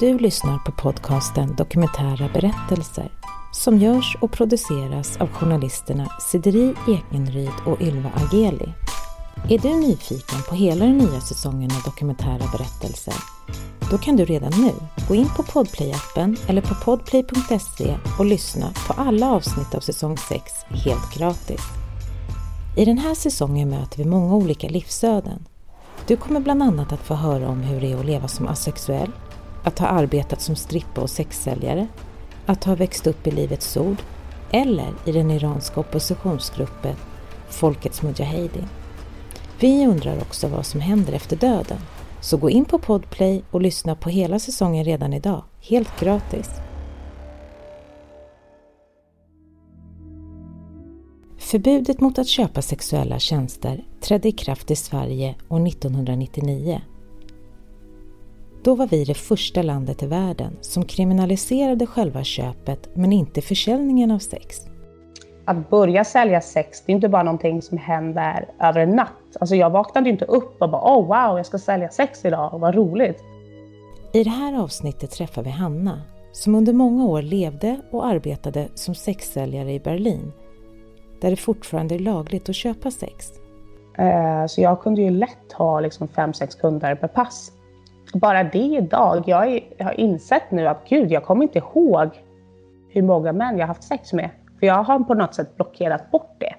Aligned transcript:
Du 0.00 0.18
lyssnar 0.18 0.58
på 0.58 0.72
podcasten 0.72 1.56
Dokumentära 1.56 2.28
berättelser 2.34 3.12
som 3.52 3.78
görs 3.78 4.16
och 4.20 4.32
produceras 4.32 5.16
av 5.16 5.28
journalisterna 5.28 6.12
Sideri 6.20 6.74
Ekenryd 6.88 7.50
och 7.66 7.80
Ylva 7.80 8.10
Ageli. 8.14 8.72
Är 9.48 9.58
du 9.58 9.68
nyfiken 9.68 10.38
på 10.48 10.54
hela 10.54 10.84
den 10.84 10.98
nya 10.98 11.20
säsongen 11.20 11.70
av 11.70 11.82
Dokumentära 11.82 12.50
berättelser? 12.52 13.14
Då 13.90 13.98
kan 13.98 14.16
du 14.16 14.24
redan 14.24 14.50
nu 14.50 14.72
gå 15.08 15.14
in 15.14 15.28
på 15.36 15.42
Podplay-appen 15.42 16.36
eller 16.48 16.62
på 16.62 16.74
podplay.se 16.74 17.96
och 18.18 18.24
lyssna 18.24 18.72
på 18.86 18.92
alla 18.92 19.30
avsnitt 19.30 19.74
av 19.74 19.80
säsong 19.80 20.16
6 20.16 20.52
helt 20.68 21.14
gratis. 21.14 21.60
I 22.76 22.84
den 22.84 22.98
här 22.98 23.14
säsongen 23.14 23.70
möter 23.70 23.98
vi 23.98 24.04
många 24.04 24.34
olika 24.34 24.68
livsöden. 24.68 25.46
Du 26.06 26.16
kommer 26.16 26.40
bland 26.40 26.62
annat 26.62 26.92
att 26.92 27.06
få 27.06 27.14
höra 27.14 27.48
om 27.48 27.60
hur 27.60 27.80
det 27.80 27.92
är 27.92 27.96
att 27.96 28.06
leva 28.06 28.28
som 28.28 28.48
asexuell, 28.48 29.10
att 29.64 29.78
ha 29.78 29.86
arbetat 29.86 30.40
som 30.40 30.56
strippa 30.56 31.00
och 31.00 31.10
sexsäljare, 31.10 31.86
att 32.46 32.64
ha 32.64 32.74
växt 32.74 33.06
upp 33.06 33.26
i 33.26 33.30
Livets 33.30 33.76
Ord 33.76 34.02
eller 34.50 34.94
i 35.04 35.12
den 35.12 35.30
iranska 35.30 35.80
oppositionsgruppen 35.80 36.96
Folkets 37.48 38.02
Mujahedin. 38.02 38.68
Vi 39.60 39.86
undrar 39.86 40.20
också 40.20 40.48
vad 40.48 40.66
som 40.66 40.80
händer 40.80 41.12
efter 41.12 41.36
döden. 41.36 41.78
Så 42.20 42.36
gå 42.36 42.50
in 42.50 42.64
på 42.64 42.78
Podplay 42.78 43.42
och 43.50 43.60
lyssna 43.60 43.96
på 43.96 44.08
hela 44.08 44.38
säsongen 44.38 44.84
redan 44.84 45.12
idag, 45.12 45.44
helt 45.60 46.00
gratis. 46.00 46.50
Förbudet 51.38 52.00
mot 52.00 52.18
att 52.18 52.28
köpa 52.28 52.62
sexuella 52.62 53.18
tjänster 53.18 53.84
trädde 54.00 54.28
i 54.28 54.32
kraft 54.32 54.70
i 54.70 54.76
Sverige 54.76 55.34
år 55.48 55.66
1999. 55.66 56.80
Då 58.62 58.74
var 58.74 58.86
vi 58.86 59.04
det 59.04 59.14
första 59.14 59.62
landet 59.62 60.02
i 60.02 60.06
världen 60.06 60.56
som 60.60 60.84
kriminaliserade 60.84 61.86
själva 61.86 62.24
köpet 62.24 62.88
men 62.94 63.12
inte 63.12 63.40
försäljningen 63.40 64.10
av 64.10 64.18
sex. 64.18 64.56
Att 65.44 65.70
börja 65.70 66.04
sälja 66.04 66.40
sex, 66.40 66.82
det 66.86 66.92
är 66.92 66.94
inte 66.94 67.08
bara 67.08 67.22
någonting 67.22 67.62
som 67.62 67.78
händer 67.78 68.48
över 68.60 68.80
en 68.80 68.90
natt. 68.90 69.36
Alltså 69.40 69.56
jag 69.56 69.70
vaknade 69.70 70.10
inte 70.10 70.24
upp 70.24 70.62
och 70.62 70.70
bara 70.70 70.98
oh 70.98 71.06
wow, 71.06 71.36
jag 71.36 71.46
ska 71.46 71.58
sälja 71.58 71.88
sex 71.88 72.24
idag, 72.24 72.58
vad 72.58 72.74
roligt. 72.74 73.24
I 74.12 74.24
det 74.24 74.30
här 74.30 74.62
avsnittet 74.62 75.10
träffar 75.10 75.42
vi 75.42 75.50
Hanna 75.50 76.02
som 76.32 76.54
under 76.54 76.72
många 76.72 77.04
år 77.04 77.22
levde 77.22 77.80
och 77.90 78.06
arbetade 78.06 78.68
som 78.74 78.94
sexsäljare 78.94 79.72
i 79.72 79.80
Berlin 79.80 80.32
där 81.20 81.30
det 81.30 81.36
fortfarande 81.36 81.94
är 81.94 81.98
lagligt 81.98 82.48
att 82.48 82.54
köpa 82.54 82.90
sex. 82.90 83.32
Eh, 83.98 84.46
så 84.46 84.60
jag 84.60 84.80
kunde 84.80 85.02
ju 85.02 85.10
lätt 85.10 85.52
ha 85.52 85.80
liksom 85.80 86.08
fem, 86.08 86.34
sex 86.34 86.54
kunder 86.54 86.94
per 86.94 87.08
pass. 87.08 87.52
Bara 88.14 88.44
det 88.44 88.58
idag, 88.58 89.24
jag 89.26 89.60
har 89.78 90.00
insett 90.00 90.50
nu 90.50 90.66
att 90.66 90.88
gud, 90.88 91.10
jag 91.10 91.24
kommer 91.24 91.42
inte 91.42 91.58
ihåg 91.58 92.08
hur 92.88 93.02
många 93.02 93.32
män 93.32 93.58
jag 93.58 93.62
har 93.62 93.74
haft 93.74 93.84
sex 93.84 94.12
med. 94.12 94.30
För 94.60 94.66
jag 94.66 94.82
har 94.82 94.98
på 94.98 95.14
något 95.14 95.34
sätt 95.34 95.56
blockerat 95.56 96.10
bort 96.10 96.36
det. 96.38 96.54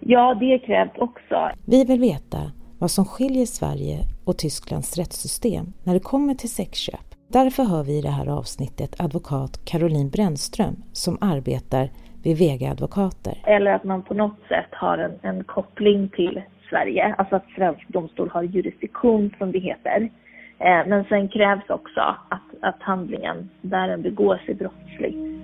Ja, 0.00 0.34
det 0.40 0.58
krävs 0.58 0.98
också. 0.98 1.50
Vi 1.66 1.84
vill 1.84 2.00
veta 2.00 2.38
vad 2.78 2.90
som 2.90 3.04
skiljer 3.04 3.46
Sverige 3.46 3.98
och 4.24 4.38
Tysklands 4.38 4.96
rättssystem 4.96 5.72
när 5.84 5.94
det 5.94 6.00
kommer 6.00 6.34
till 6.34 6.50
sexköp. 6.50 7.14
Därför 7.28 7.64
hör 7.64 7.82
vi 7.82 7.98
i 7.98 8.02
det 8.02 8.08
här 8.08 8.26
avsnittet 8.26 9.00
advokat 9.00 9.64
Caroline 9.64 10.10
Brännström 10.10 10.76
som 10.92 11.18
arbetar 11.20 11.90
vid 12.22 12.38
Vega 12.38 12.70
Advokater. 12.70 13.42
Eller 13.46 13.70
att 13.70 13.84
man 13.84 14.02
på 14.02 14.14
något 14.14 14.38
sätt 14.48 14.70
har 14.70 14.98
en, 14.98 15.18
en 15.22 15.44
koppling 15.44 16.08
till 16.08 16.42
Sverige, 16.70 17.14
alltså 17.18 17.36
att 17.36 17.50
svensk 17.56 17.88
domstol 17.88 18.30
har 18.30 18.42
jurisdiktion 18.42 19.34
som 19.38 19.52
det 19.52 19.58
heter. 19.58 20.10
Eh, 20.58 20.86
men 20.86 21.04
sen 21.04 21.28
krävs 21.28 21.70
också 21.70 22.00
att, 22.28 22.42
att 22.60 22.82
handlingen 22.82 23.50
där 23.62 23.88
den 23.88 24.02
begås 24.02 24.40
är 24.46 24.54
brottslig. 24.54 25.34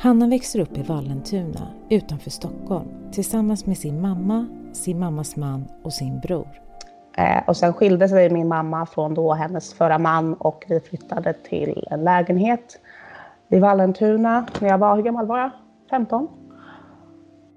Hanna 0.00 0.26
växer 0.26 0.60
upp 0.60 0.78
i 0.78 0.82
Vallentuna 0.82 1.68
utanför 1.90 2.30
Stockholm 2.30 2.88
tillsammans 3.12 3.66
med 3.66 3.78
sin 3.78 4.00
mamma, 4.00 4.46
sin 4.72 4.98
mammas 4.98 5.36
man 5.36 5.64
och 5.82 5.92
sin 5.92 6.20
bror. 6.20 6.48
Eh, 7.16 7.42
och 7.46 7.56
sen 7.56 7.72
skilde 7.72 8.08
sig 8.08 8.30
min 8.30 8.48
mamma 8.48 8.86
från 8.86 9.14
då 9.14 9.32
hennes 9.32 9.74
förra 9.74 9.98
man 9.98 10.34
och 10.34 10.64
vi 10.68 10.80
flyttade 10.80 11.32
till 11.32 11.86
en 11.90 12.04
lägenhet 12.04 12.80
i 13.48 13.58
Vallentuna 13.58 14.46
när 14.60 14.68
jag 14.68 14.78
var, 14.78 14.96
hur 14.96 15.02
gammal 15.02 15.26
var 15.26 15.38
jag? 15.38 15.50
15. 15.90 16.28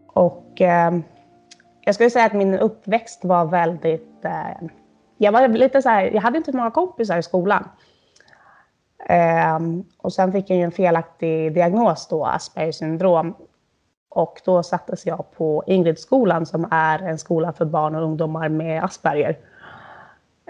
Och 0.08 0.62
eh, 0.62 1.00
jag 1.82 1.96
skulle 1.96 2.10
säga 2.10 2.26
att 2.26 2.34
min 2.34 2.54
uppväxt 2.54 3.26
var 3.26 3.46
väldigt... 3.46 4.26
Eh, 4.26 4.68
jag 5.18 5.32
var 5.32 5.48
lite 5.48 5.82
så 5.82 5.90
här, 5.90 6.04
jag 6.04 6.22
hade 6.22 6.38
inte 6.38 6.58
många 6.58 6.72
kompisar 6.72 7.18
i 7.18 7.24
skolan. 7.24 7.70
Eh, 9.10 9.60
och 9.98 10.14
sen 10.14 10.32
fick 10.32 10.50
jag 10.50 10.58
ju 10.58 10.64
en 10.64 10.72
felaktig 10.72 11.54
diagnos 11.54 12.08
då, 12.08 12.26
Aspergers 12.26 12.76
syndrom. 12.76 13.36
Och 14.10 14.42
då 14.46 14.64
sattes 14.64 15.06
jag 15.06 15.32
på 15.32 15.64
Ingridskolan 15.68 16.46
som 16.46 16.68
är 16.72 17.00
en 17.00 17.18
skola 17.18 17.54
för 17.54 17.66
barn 17.66 17.96
och 17.96 18.04
ungdomar 18.04 18.50
med 18.50 18.84
Asperger. 18.84 19.38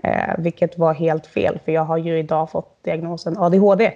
Eh, 0.03 0.36
vilket 0.38 0.78
var 0.78 0.94
helt 0.94 1.28
fel, 1.28 1.59
för 1.66 1.72
jag 1.72 1.86
har 1.86 1.98
ju 1.98 2.19
idag 2.19 2.50
fått 2.50 2.84
diagnosen 2.84 3.38
ADHD. 3.38 3.92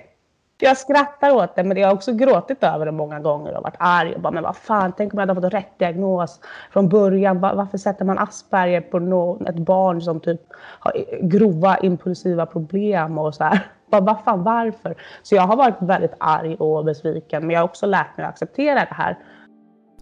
Jag 0.60 0.78
skrattar 0.78 1.36
åt 1.36 1.56
det, 1.56 1.64
men 1.64 1.78
jag 1.78 1.88
har 1.88 1.96
också 1.96 2.14
gråtit 2.14 2.64
över 2.64 2.86
det 2.86 2.92
många 2.92 3.20
gånger 3.20 3.58
och 3.58 3.64
varit 3.64 3.76
arg. 3.80 4.16
Och 4.16 4.22
bara, 4.22 4.32
men 4.32 4.44
vad 4.44 4.56
fan, 4.56 4.94
tänk 4.98 5.14
om 5.14 5.20
jag 5.20 5.28
hade 5.28 5.42
fått 5.42 5.54
rätt 5.54 5.80
diagnos 5.80 6.40
från 6.72 6.90
början. 6.90 7.42
Varför 7.42 7.78
sätter 7.78 8.06
man 8.06 8.20
Asperger 8.20 8.82
på 8.82 9.00
någon, 9.00 9.48
ett 9.48 9.56
barn 9.56 10.02
som 10.02 10.20
typ 10.20 10.42
har 10.80 11.06
grova 11.22 11.78
impulsiva 11.78 12.46
problem 12.46 13.18
och 13.18 13.36
så 13.36 13.44
här. 13.44 13.68
Bara, 13.92 14.02
vad 14.02 14.20
fan, 14.24 14.44
varför? 14.44 14.96
Så 15.24 15.36
jag 15.36 15.42
har 15.42 15.56
varit 15.56 15.82
väldigt 15.82 16.14
arg 16.20 16.56
och 16.56 16.86
besviken, 16.86 17.42
men 17.42 17.50
jag 17.50 17.60
har 17.60 17.66
också 17.66 17.86
lärt 17.86 18.18
mig 18.18 18.26
att 18.26 18.32
acceptera 18.32 18.80
det 18.80 18.94
här. 18.94 19.18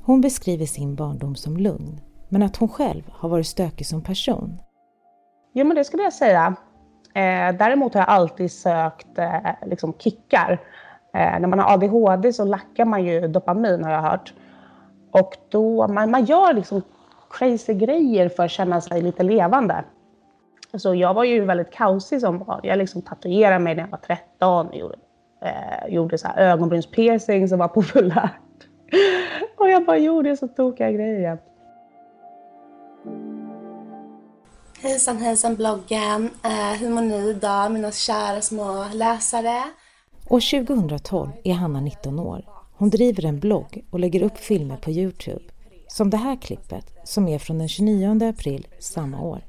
Hon 0.01 0.21
beskriver 0.21 0.65
sin 0.65 0.95
barndom 0.95 1.35
som 1.35 1.57
lugn, 1.57 2.01
men 2.29 2.43
att 2.43 2.57
hon 2.57 2.69
själv 2.69 3.03
har 3.11 3.29
varit 3.29 3.47
stökig 3.47 3.87
som 3.87 4.03
person. 4.03 4.59
Jo, 5.53 5.65
men 5.65 5.75
det 5.75 5.83
skulle 5.83 6.03
jag 6.03 6.13
säga. 6.13 6.55
Eh, 7.13 7.56
däremot 7.57 7.94
har 7.94 8.01
jag 8.01 8.09
alltid 8.09 8.51
sökt 8.51 9.18
eh, 9.18 9.51
liksom 9.66 9.94
kickar. 9.94 10.51
Eh, 11.13 11.40
när 11.40 11.47
man 11.47 11.59
har 11.59 11.74
ADHD 11.74 12.34
så 12.34 12.46
lackar 12.46 12.85
man 12.85 13.06
ju 13.06 13.28
dopamin 13.28 13.84
har 13.84 13.91
jag 13.91 14.01
hört. 14.01 14.34
Och 15.12 15.38
då, 15.50 15.88
man, 15.88 16.12
man 16.12 16.25
gör 16.25 16.53
liksom 16.53 16.81
crazy 17.29 17.74
grejer 17.74 18.29
för 18.29 18.44
att 18.44 18.51
känna 18.51 18.81
sig 18.81 19.01
lite 19.01 19.24
levande. 19.24 19.84
Så 20.74 20.96
jag 20.96 21.13
var 21.13 21.24
ju 21.24 21.46
väldigt 21.46 21.72
kaosig 21.72 22.22
som 22.22 22.40
barn. 22.40 22.59
Jag 22.63 22.78
liksom 22.78 23.01
tatuerade 23.01 23.59
mig 23.59 23.75
när 23.75 23.84
jag 23.84 23.90
var 23.90 23.97
13. 23.97 24.74
Gjorde, 24.74 24.95
eh, 25.41 25.94
gjorde 25.94 26.18
så 26.18 26.28
här 26.28 26.38
ögonbrynspiercing 26.38 27.47
som 27.47 27.59
var 27.59 27.68
populärt. 27.68 28.68
Och 29.57 29.69
jag 29.69 29.85
bara 29.85 29.97
gjorde 29.97 30.38
så 30.38 30.47
tokiga 30.47 30.91
grejer. 30.91 31.38
Hejsan 34.83 35.17
hejsan 35.17 35.55
bloggen! 35.55 36.29
Eh, 36.44 36.73
hur 36.73 36.89
mår 36.89 37.01
ni 37.01 37.29
idag 37.29 37.71
mina 37.71 37.91
kära 37.91 38.41
små 38.41 38.85
läsare? 38.94 39.63
År 40.29 40.66
2012 40.66 41.31
är 41.44 41.53
Hanna 41.53 41.81
19 41.81 42.19
år. 42.19 42.45
Hon 42.77 42.89
driver 42.89 43.25
en 43.25 43.39
blogg 43.39 43.85
och 43.89 43.99
lägger 43.99 44.23
upp 44.23 44.38
filmer 44.38 44.77
på 44.77 44.91
Youtube. 44.91 45.44
Som 45.88 46.09
det 46.09 46.17
här 46.17 46.35
klippet 46.35 46.85
som 47.03 47.27
är 47.27 47.39
från 47.39 47.57
den 47.57 47.69
29 47.69 48.29
april 48.29 48.67
samma 48.79 49.21
år. 49.21 49.45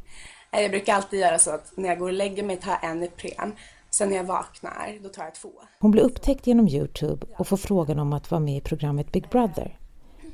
Eh, 0.53 0.61
jag 0.61 0.71
brukar 0.71 0.95
alltid 0.95 1.21
göra 1.21 1.39
så 1.39 1.51
att 1.51 1.73
när 1.77 1.89
jag 1.89 1.99
går 1.99 2.07
och 2.07 2.13
lägger 2.13 2.43
mig 2.43 2.57
tar 2.57 2.79
jag 2.83 2.91
en 2.91 3.03
Ipren. 3.03 3.53
Sen 3.91 4.09
när 4.09 4.17
jag 4.17 4.25
vaknar, 4.25 4.99
då 5.03 5.09
tar 5.09 5.25
jag 5.25 5.35
två. 5.35 5.51
Hon 5.81 5.91
blir 5.91 6.03
upptäckt 6.03 6.47
genom 6.47 6.69
Youtube 6.69 7.27
och 7.39 7.49
får 7.49 7.57
frågan 7.57 7.99
om 7.99 8.13
att 8.13 8.31
vara 8.31 8.41
med 8.41 8.57
i 8.57 8.61
programmet 8.61 9.13
Big 9.13 9.29
Brother. 9.29 9.79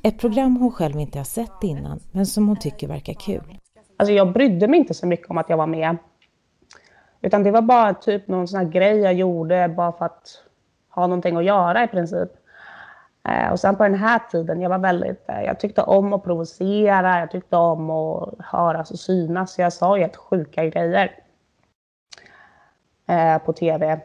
Ett 0.02 0.18
program 0.18 0.56
hon 0.56 0.72
själv 0.72 1.00
inte 1.00 1.18
har 1.18 1.24
sett 1.24 1.62
innan, 1.62 2.00
men 2.12 2.26
som 2.26 2.48
hon 2.48 2.56
tycker 2.58 2.88
verkar 2.88 3.14
kul. 3.14 3.59
Alltså 4.00 4.12
jag 4.12 4.32
brydde 4.32 4.68
mig 4.68 4.78
inte 4.78 4.94
så 4.94 5.06
mycket 5.06 5.30
om 5.30 5.38
att 5.38 5.48
jag 5.48 5.56
var 5.56 5.66
med. 5.66 5.96
Utan 7.20 7.42
det 7.42 7.50
var 7.50 7.62
bara 7.62 7.94
typ 7.94 8.28
någon 8.28 8.48
sån 8.48 8.60
här 8.60 8.66
grej 8.66 8.98
jag 8.98 9.14
gjorde 9.14 9.68
bara 9.68 9.92
för 9.92 10.04
att 10.04 10.42
ha 10.88 11.06
någonting 11.06 11.36
att 11.36 11.44
göra 11.44 11.84
i 11.84 11.88
princip. 11.88 12.28
Eh, 13.28 13.52
och 13.52 13.60
sen 13.60 13.76
på 13.76 13.82
den 13.82 13.94
här 13.94 14.18
tiden, 14.30 14.60
jag 14.60 14.70
var 14.70 14.78
väldigt, 14.78 15.28
eh, 15.28 15.42
jag 15.42 15.60
tyckte 15.60 15.82
om 15.82 16.12
att 16.12 16.24
provocera, 16.24 17.20
jag 17.20 17.30
tyckte 17.30 17.56
om 17.56 17.90
att 17.90 18.34
höras 18.38 18.90
och 18.90 18.98
synas. 18.98 19.54
Så 19.54 19.60
jag 19.60 19.72
sa 19.72 19.96
ju 19.96 20.02
helt 20.02 20.16
sjuka 20.16 20.66
grejer 20.66 21.18
eh, 23.08 23.38
på 23.38 23.52
tv. 23.52 24.00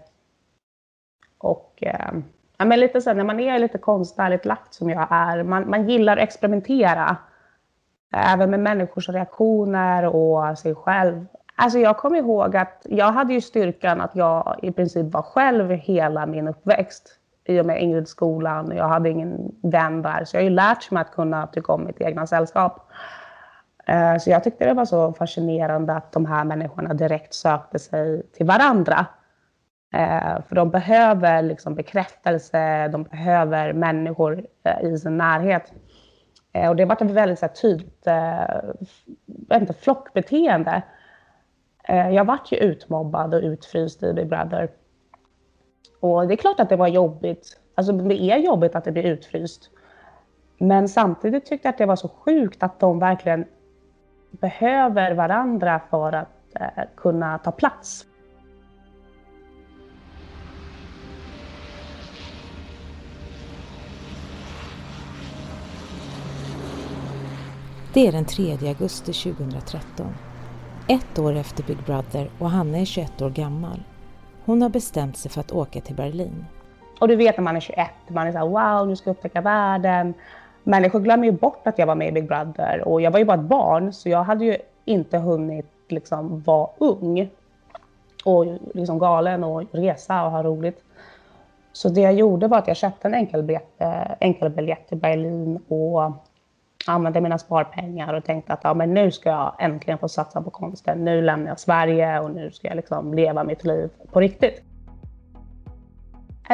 Och 1.37 1.73
eh, 1.81 2.11
ja, 2.57 2.65
men 2.65 2.79
lite 2.79 3.01
så 3.01 3.13
när 3.13 3.23
man 3.23 3.39
är 3.39 3.59
lite 3.59 3.77
konstnärligt 3.77 4.45
lagt 4.45 4.73
som 4.73 4.89
jag 4.89 5.07
är, 5.09 5.43
man, 5.43 5.69
man 5.69 5.89
gillar 5.89 6.17
att 6.17 6.23
experimentera. 6.23 7.17
Även 8.17 8.49
med 8.49 8.59
människors 8.59 9.09
reaktioner 9.09 10.05
och 10.05 10.57
sig 10.57 10.75
själv. 10.75 11.25
Alltså 11.55 11.79
jag 11.79 11.97
kommer 11.97 12.17
ihåg 12.17 12.55
att 12.55 12.85
jag 12.89 13.11
hade 13.11 13.33
ju 13.33 13.41
styrkan 13.41 14.01
att 14.01 14.15
jag 14.15 14.59
i 14.61 14.71
princip 14.71 15.13
var 15.13 15.21
själv 15.21 15.69
hela 15.71 16.25
min 16.25 16.47
uppväxt. 16.47 17.19
I 17.47 17.59
och 17.59 17.65
med 17.65 17.81
Ingridskolan. 17.81 18.71
Jag 18.75 18.87
hade 18.87 19.09
ingen 19.09 19.51
vän 19.63 20.01
där. 20.01 20.25
Så 20.25 20.35
jag 20.35 20.41
har 20.41 20.49
ju 20.49 20.55
lärt 20.55 20.91
mig 20.91 21.01
att 21.01 21.11
kunna 21.11 21.47
tycka 21.47 21.73
om 21.73 21.85
mitt 21.85 22.01
egna 22.01 22.27
sällskap. 22.27 22.91
Eh, 23.87 24.17
så 24.17 24.29
jag 24.29 24.43
tyckte 24.43 24.65
det 24.65 24.73
var 24.73 24.85
så 24.85 25.13
fascinerande 25.13 25.93
att 25.93 26.11
de 26.11 26.25
här 26.25 26.43
människorna 26.43 26.93
direkt 26.93 27.33
sökte 27.33 27.79
sig 27.79 28.23
till 28.31 28.45
varandra. 28.45 29.05
Eh, 29.93 30.41
för 30.47 30.55
de 30.55 30.69
behöver 30.69 31.41
liksom 31.41 31.75
bekräftelse, 31.75 32.87
de 32.87 33.03
behöver 33.03 33.73
människor 33.73 34.45
eh, 34.63 34.89
i 34.89 34.97
sin 34.97 35.17
närhet. 35.17 35.73
Eh, 36.55 36.69
och 36.69 36.75
det 36.75 36.85
varit 36.85 37.01
ett 37.01 37.11
väldigt 37.11 37.39
så 37.39 37.45
här, 37.45 37.53
tydligt 37.53 38.07
eh, 38.07 39.57
inte, 39.61 39.73
flockbeteende. 39.73 40.81
Eh, 41.83 42.09
jag 42.09 42.25
vart 42.25 42.51
ju 42.51 42.57
utmobbad 42.57 43.33
och 43.33 43.41
utfryst 43.41 44.03
i 44.03 44.13
Big 44.13 44.27
Brother. 44.27 44.71
Och 45.99 46.27
det 46.27 46.33
är 46.33 46.37
klart 46.37 46.59
att 46.59 46.69
det 46.69 46.75
var 46.75 46.87
jobbigt. 46.87 47.59
Alltså 47.75 47.93
det 47.93 48.21
är 48.21 48.37
jobbigt 48.37 48.75
att 48.75 48.83
det 48.83 48.91
blir 48.91 49.03
utfryst. 49.03 49.69
Men 50.57 50.89
samtidigt 50.89 51.45
tyckte 51.45 51.67
jag 51.67 51.73
att 51.73 51.77
det 51.77 51.85
var 51.85 51.95
så 51.95 52.07
sjukt 52.07 52.63
att 52.63 52.79
de 52.79 52.99
verkligen 52.99 53.45
behöver 54.31 55.11
varandra 55.11 55.81
för 55.89 56.13
att 56.13 56.55
eh, 56.59 56.83
kunna 56.95 57.37
ta 57.37 57.51
plats. 57.51 58.05
Det 67.95 68.07
är 68.07 68.11
den 68.11 68.25
3 68.25 68.51
augusti 68.67 69.13
2013. 69.13 70.15
Ett 70.87 71.19
år 71.19 71.35
efter 71.35 71.63
Big 71.63 71.77
Brother 71.85 72.29
och 72.39 72.49
Hanna 72.49 72.77
är 72.77 72.85
21 72.85 73.21
år 73.21 73.29
gammal. 73.29 73.83
Hon 74.45 74.61
har 74.61 74.69
bestämt 74.69 75.17
sig 75.17 75.31
för 75.31 75.39
att 75.39 75.51
åka 75.51 75.81
till 75.81 75.95
Berlin. 75.95 76.45
Och 76.99 77.07
du 77.07 77.15
vet 77.15 77.37
när 77.37 77.43
man 77.43 77.55
är 77.55 77.59
21, 77.59 77.87
man 78.07 78.27
är 78.27 78.31
så 78.31 78.37
här, 78.37 78.47
wow, 78.47 78.87
nu 78.87 78.95
ska 78.95 79.09
jag 79.09 79.15
upptäcka 79.15 79.41
världen 79.41 80.13
människor 80.65 80.99
glömmer 80.99 81.25
ju 81.25 81.31
bort 81.31 81.67
att 81.67 81.79
jag 81.79 81.87
var 81.87 81.95
med 81.95 82.07
i 82.07 82.11
Big 82.11 82.27
Brother 82.27 82.87
och 82.87 83.01
jag 83.01 83.11
var 83.11 83.19
ju 83.19 83.25
bara 83.25 83.39
ett 83.39 83.47
barn 83.47 83.93
så 83.93 84.09
jag 84.09 84.23
hade 84.23 84.45
ju 84.45 84.57
inte 84.85 85.17
hunnit 85.17 85.71
liksom 85.89 86.41
vara 86.41 86.69
ung 86.77 87.29
och 88.25 88.45
liksom 88.73 88.99
galen 88.99 89.43
och 89.43 89.63
resa 89.71 90.23
och 90.25 90.31
ha 90.31 90.43
roligt. 90.43 90.83
Så 91.73 91.89
det 91.89 92.01
jag 92.01 92.13
gjorde 92.13 92.47
var 92.47 92.57
att 92.57 92.67
jag 92.67 92.77
köpte 92.77 93.07
en 93.07 93.13
enkelbiljett, 93.13 93.81
eh, 93.81 94.11
enkelbiljett 94.19 94.87
till 94.87 94.97
Berlin 94.97 95.59
och 95.67 96.11
använde 96.87 97.21
mina 97.21 97.37
sparpengar 97.37 98.13
och 98.13 98.23
tänkte 98.23 98.53
att 98.53 98.59
ja, 98.63 98.73
men 98.73 98.93
nu 98.93 99.11
ska 99.11 99.29
jag 99.29 99.55
äntligen 99.59 99.97
få 99.97 100.09
satsa 100.09 100.41
på 100.41 100.49
konsten. 100.49 101.05
Nu 101.05 101.21
lämnar 101.21 101.47
jag 101.47 101.59
Sverige 101.59 102.19
och 102.19 102.31
nu 102.31 102.51
ska 102.51 102.67
jag 102.67 102.75
liksom 102.75 103.13
leva 103.13 103.43
mitt 103.43 103.63
liv 103.63 103.89
på 104.11 104.19
riktigt. 104.19 104.61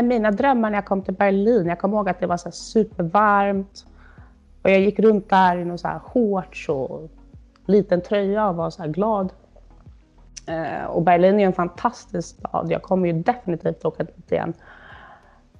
Mina 0.04 0.32
drömmar 0.32 0.70
när 0.70 0.78
jag 0.78 0.86
kom 0.86 1.02
till 1.02 1.14
Berlin, 1.14 1.66
jag 1.66 1.80
kommer 1.80 1.98
ihåg 1.98 2.10
att 2.10 2.20
det 2.20 2.28
var 2.28 2.38
så 2.38 2.52
supervarmt. 2.52 3.86
Och 4.62 4.70
jag 4.70 4.80
gick 4.80 5.00
runt 5.00 5.30
där 5.30 5.58
i 5.58 5.66
någon 5.66 5.78
så 5.78 5.88
här 5.88 6.00
shorts 6.00 6.70
och 6.70 7.10
liten 7.66 8.02
tröja 8.02 8.50
och 8.50 8.56
var 8.56 8.70
så 8.70 8.82
här 8.82 8.90
glad. 8.90 9.34
Eh, 10.48 10.86
och 10.86 11.02
Berlin 11.02 11.40
är 11.40 11.46
en 11.46 11.54
fantastisk 11.54 12.38
stad. 12.40 12.72
Jag 12.72 12.82
kommer 12.82 13.08
ju 13.08 13.14
definitivt 13.14 13.86
åka 13.86 14.04
dit 14.04 14.32
igen. 14.32 14.54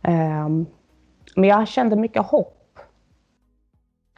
Ehm, 0.02 0.66
men 1.36 1.50
jag 1.50 1.68
kände 1.68 1.96
mycket 1.96 2.26
hopp. 2.26 2.61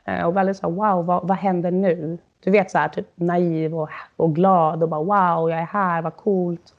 Eh, 0.06 0.26
och 0.26 0.38
väldigt 0.38 0.58
så 0.58 0.70
här, 0.70 0.76
wow, 0.76 1.06
vad, 1.06 1.28
vad 1.28 1.38
händer 1.38 1.72
nu? 1.72 2.18
Du 2.44 2.52
vet 2.52 2.72
så 2.72 2.78
här, 2.78 2.90
typ 2.90 3.08
naiv 3.16 3.76
och, 3.76 3.90
och 4.16 4.36
glad 4.36 4.84
och 4.84 4.90
bara 4.90 5.04
wow, 5.04 5.50
jag 5.50 5.60
är 5.60 5.66
här, 5.66 6.02
vad 6.02 6.16
coolt. 6.16 6.74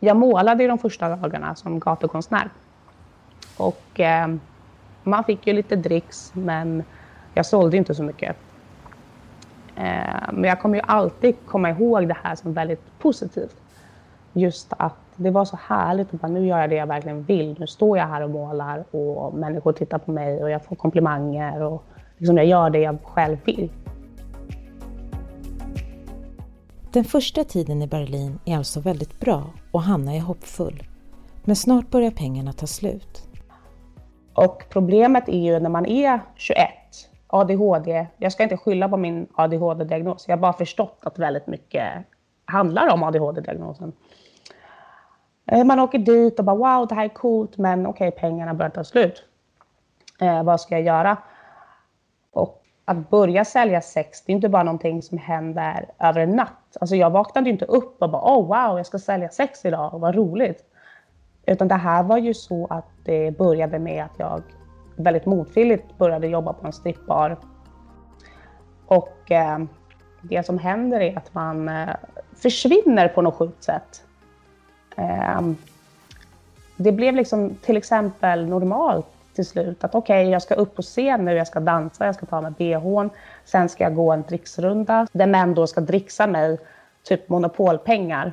Jag 0.00 0.16
målade 0.16 0.62
ju 0.62 0.68
de 0.68 0.78
första 0.78 1.16
dagarna 1.16 1.54
som 1.54 1.80
gatukonstnär. 1.80 2.50
Och 3.56 4.00
eh, 4.00 4.28
man 5.02 5.24
fick 5.24 5.46
ju 5.46 5.52
lite 5.52 5.76
dricks, 5.76 6.32
men 6.34 6.84
jag 7.34 7.46
sålde 7.46 7.76
inte 7.76 7.94
så 7.94 8.02
mycket. 8.02 8.36
Eh, 9.76 10.32
men 10.32 10.44
jag 10.44 10.60
kommer 10.60 10.76
ju 10.76 10.82
alltid 10.86 11.34
komma 11.46 11.70
ihåg 11.70 12.08
det 12.08 12.16
här 12.22 12.34
som 12.34 12.52
väldigt 12.52 12.98
positivt. 12.98 13.56
Just 14.32 14.72
att 14.78 14.96
det 15.16 15.30
var 15.30 15.44
så 15.44 15.58
härligt 15.62 16.14
att 16.14 16.20
bara, 16.20 16.28
nu 16.28 16.46
gör 16.46 16.58
jag 16.58 16.70
det 16.70 16.76
jag 16.76 16.86
verkligen 16.86 17.22
vill. 17.22 17.56
Nu 17.58 17.66
står 17.66 17.98
jag 17.98 18.06
här 18.06 18.22
och 18.22 18.30
målar 18.30 18.84
och 18.90 19.34
människor 19.34 19.72
tittar 19.72 19.98
på 19.98 20.10
mig 20.10 20.42
och 20.42 20.50
jag 20.50 20.64
får 20.64 20.76
komplimanger 20.76 21.62
och 21.62 21.84
liksom 22.18 22.36
jag 22.36 22.46
gör 22.46 22.70
det 22.70 22.78
jag 22.78 22.98
själv 23.04 23.38
vill. 23.44 23.70
Den 26.92 27.04
första 27.04 27.44
tiden 27.44 27.82
i 27.82 27.86
Berlin 27.86 28.38
är 28.44 28.56
alltså 28.56 28.80
väldigt 28.80 29.20
bra 29.20 29.44
och 29.72 29.82
Hanna 29.82 30.14
är 30.14 30.20
hoppfull. 30.20 30.82
Men 31.44 31.56
snart 31.56 31.90
börjar 31.90 32.10
pengarna 32.10 32.52
ta 32.52 32.66
slut. 32.66 33.22
Och 34.34 34.62
problemet 34.70 35.28
är 35.28 35.38
ju 35.38 35.60
när 35.60 35.70
man 35.70 35.86
är 35.86 36.20
21 36.34 36.68
ADHD, 37.26 38.06
jag 38.16 38.32
ska 38.32 38.42
inte 38.42 38.56
skylla 38.56 38.88
på 38.88 38.96
min 38.96 39.26
ADHD-diagnos. 39.34 40.24
Jag 40.28 40.36
har 40.36 40.40
bara 40.40 40.52
förstått 40.52 40.98
att 41.02 41.18
väldigt 41.18 41.46
mycket 41.46 41.92
handlar 42.44 42.92
om 42.92 43.02
ADHD-diagnosen. 43.02 43.92
Eh, 45.46 45.64
man 45.64 45.80
åker 45.80 45.98
dit 45.98 46.38
och 46.38 46.44
bara 46.44 46.56
wow, 46.56 46.86
det 46.88 46.94
här 46.94 47.04
är 47.04 47.08
coolt, 47.08 47.56
men 47.56 47.86
okej, 47.86 48.08
okay, 48.08 48.20
pengarna 48.20 48.54
börjar 48.54 48.70
ta 48.70 48.84
slut. 48.84 49.24
Eh, 50.20 50.42
vad 50.42 50.60
ska 50.60 50.74
jag 50.74 50.84
göra? 50.84 51.16
Att 52.88 53.10
börja 53.10 53.44
sälja 53.44 53.80
sex, 53.80 54.22
det 54.22 54.32
är 54.32 54.34
inte 54.34 54.48
bara 54.48 54.62
någonting 54.62 55.02
som 55.02 55.18
händer 55.18 55.86
över 55.98 56.20
en 56.20 56.30
natt. 56.30 56.76
Alltså 56.80 56.96
jag 56.96 57.10
vaknade 57.10 57.50
inte 57.50 57.64
upp 57.64 58.02
och 58.02 58.10
bara 58.10 58.22
oh 58.22 58.46
wow, 58.46 58.76
jag 58.76 58.86
ska 58.86 58.98
sälja 58.98 59.28
sex 59.28 59.64
idag, 59.64 59.98
vad 59.98 60.14
roligt. 60.14 60.64
Utan 61.46 61.68
det 61.68 61.74
här 61.74 62.02
var 62.02 62.18
ju 62.18 62.34
så 62.34 62.66
att 62.70 62.88
det 63.04 63.38
började 63.38 63.78
med 63.78 64.04
att 64.04 64.18
jag 64.18 64.42
väldigt 64.96 65.26
motvilligt 65.26 65.98
började 65.98 66.26
jobba 66.26 66.52
på 66.52 66.66
en 66.66 66.72
strippbar. 66.72 67.36
Och 68.86 69.30
eh, 69.30 69.58
det 70.22 70.46
som 70.46 70.58
händer 70.58 71.00
är 71.00 71.18
att 71.18 71.34
man 71.34 71.68
eh, 71.68 71.96
försvinner 72.36 73.08
på 73.08 73.22
något 73.22 73.34
sjukt 73.34 73.64
sätt. 73.64 74.04
Eh, 74.96 75.40
det 76.76 76.92
blev 76.92 77.14
liksom 77.14 77.54
till 77.54 77.76
exempel 77.76 78.48
normalt 78.48 79.15
till 79.36 79.46
slut 79.46 79.84
att 79.84 79.94
okej, 79.94 80.22
okay, 80.22 80.32
jag 80.32 80.42
ska 80.42 80.54
upp 80.54 80.74
på 80.74 80.82
scen 80.82 81.24
nu, 81.24 81.34
jag 81.34 81.46
ska 81.46 81.60
dansa, 81.60 82.06
jag 82.06 82.14
ska 82.14 82.26
ta 82.26 82.40
med 82.40 82.52
bhn, 82.52 83.10
sen 83.44 83.68
ska 83.68 83.84
jag 83.84 83.94
gå 83.94 84.12
en 84.12 84.22
dricksrunda 84.22 85.06
där 85.12 85.26
män 85.26 85.54
då 85.54 85.66
ska 85.66 85.80
dricksa 85.80 86.26
mig 86.26 86.58
typ 87.02 87.28
monopolpengar 87.28 88.32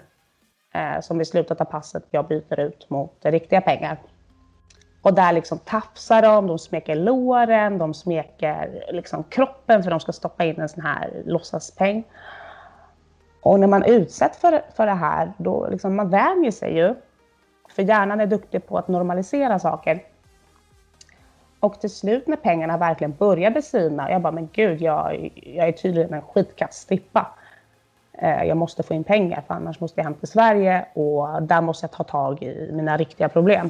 eh, 0.73 1.01
som 1.01 1.17
vid 1.17 1.27
slutet 1.27 1.61
av 1.61 1.65
passet 1.65 2.03
jag 2.11 2.27
byter 2.27 2.59
ut 2.59 2.89
mot 2.89 3.17
riktiga 3.21 3.61
pengar. 3.61 3.97
Och 5.01 5.13
där 5.13 5.33
liksom 5.33 5.59
tafsar 5.59 6.21
de, 6.21 6.47
de 6.47 6.59
smeker 6.59 6.95
låren, 6.95 7.77
de 7.77 7.93
smeker 7.93 8.85
liksom 8.91 9.23
kroppen 9.23 9.83
för 9.83 9.91
de 9.91 9.99
ska 9.99 10.11
stoppa 10.11 10.43
in 10.43 10.61
en 10.61 10.69
sån 10.69 10.83
här 10.83 11.23
låtsaspeng. 11.25 12.03
Och 13.41 13.59
när 13.59 13.67
man 13.67 13.83
utsätts 13.83 14.37
för, 14.37 14.61
för 14.75 14.85
det 14.85 14.93
här, 14.93 15.33
då 15.37 15.67
liksom 15.69 15.95
man 15.95 16.09
vänjer 16.09 16.51
sig 16.51 16.77
ju. 16.77 16.95
För 17.69 17.83
hjärnan 17.83 18.21
är 18.21 18.27
duktig 18.27 18.67
på 18.67 18.77
att 18.77 18.87
normalisera 18.87 19.59
saker. 19.59 20.03
Och 21.63 21.79
till 21.79 21.89
slut 21.89 22.27
när 22.27 22.37
pengarna 22.37 22.77
verkligen 22.77 23.13
började 23.19 23.61
sina, 23.61 24.11
jag 24.11 24.21
bara, 24.21 24.31
men 24.31 24.49
gud, 24.53 24.81
jag, 24.81 25.31
jag 25.35 25.67
är 25.67 25.71
tydligen 25.71 26.13
en 26.13 26.21
skitkass 26.21 26.75
strippa. 26.75 27.27
Eh, 28.13 28.43
jag 28.43 28.57
måste 28.57 28.83
få 28.83 28.93
in 28.93 29.03
pengar, 29.03 29.43
för 29.47 29.53
annars 29.53 29.79
måste 29.79 29.99
jag 29.99 30.05
hem 30.05 30.13
till 30.13 30.27
Sverige 30.27 30.85
och 30.93 31.43
där 31.43 31.61
måste 31.61 31.83
jag 31.83 31.91
ta 31.91 32.03
tag 32.03 32.43
i 32.43 32.69
mina 32.71 32.97
riktiga 32.97 33.29
problem. 33.29 33.69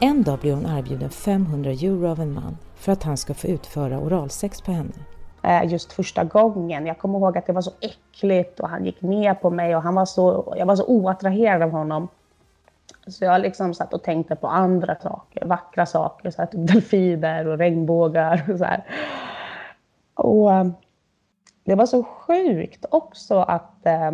En 0.00 0.22
dag 0.22 0.38
blir 0.38 0.54
hon 0.54 0.78
erbjuden 0.78 1.10
500 1.10 1.70
euro 1.70 2.10
av 2.10 2.20
en 2.20 2.32
man 2.32 2.58
för 2.76 2.92
att 2.92 3.02
han 3.02 3.16
ska 3.16 3.34
få 3.34 3.46
utföra 3.46 3.98
oralsex 3.98 4.62
på 4.62 4.72
henne. 4.72 4.92
Eh, 5.42 5.72
just 5.72 5.92
första 5.92 6.24
gången. 6.24 6.86
Jag 6.86 6.98
kommer 6.98 7.18
ihåg 7.18 7.38
att 7.38 7.46
det 7.46 7.52
var 7.52 7.62
så 7.62 7.72
äckligt 7.80 8.60
och 8.60 8.68
han 8.68 8.84
gick 8.84 9.02
ner 9.02 9.34
på 9.34 9.50
mig 9.50 9.76
och 9.76 9.82
han 9.82 9.94
var 9.94 10.04
så, 10.04 10.54
jag 10.56 10.66
var 10.66 10.76
så 10.76 10.86
oattraherad 10.86 11.62
av 11.62 11.70
honom. 11.70 12.08
Så 13.06 13.24
jag 13.24 13.40
liksom 13.40 13.74
satt 13.74 13.94
och 13.94 14.02
tänkte 14.02 14.36
på 14.36 14.46
andra 14.48 14.96
saker, 15.00 15.46
vackra 15.46 15.86
saker, 15.86 16.30
så 16.30 16.42
här, 16.42 16.46
typ 16.46 16.68
delfiner 16.68 17.46
och 17.46 17.58
regnbågar 17.58 18.44
och 18.52 18.58
så 18.58 18.64
här. 18.64 18.84
Och 20.14 20.52
eh, 20.52 20.66
det 21.64 21.74
var 21.74 21.86
så 21.86 22.02
sjukt 22.04 22.84
också 22.90 23.38
att 23.38 23.86
eh, 23.86 24.12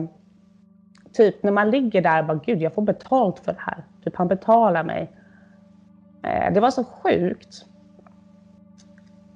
typ 1.12 1.42
när 1.42 1.52
man 1.52 1.70
ligger 1.70 2.02
där 2.02 2.20
och 2.20 2.26
bara 2.26 2.40
gud 2.44 2.62
jag 2.62 2.74
får 2.74 2.82
betalt 2.82 3.38
för 3.38 3.52
det 3.52 3.60
här. 3.60 3.84
Typ 4.04 4.16
han 4.16 4.28
betalar 4.28 4.84
mig. 4.84 5.10
Eh, 6.22 6.52
det 6.52 6.60
var 6.60 6.70
så 6.70 6.84
sjukt. 6.84 7.64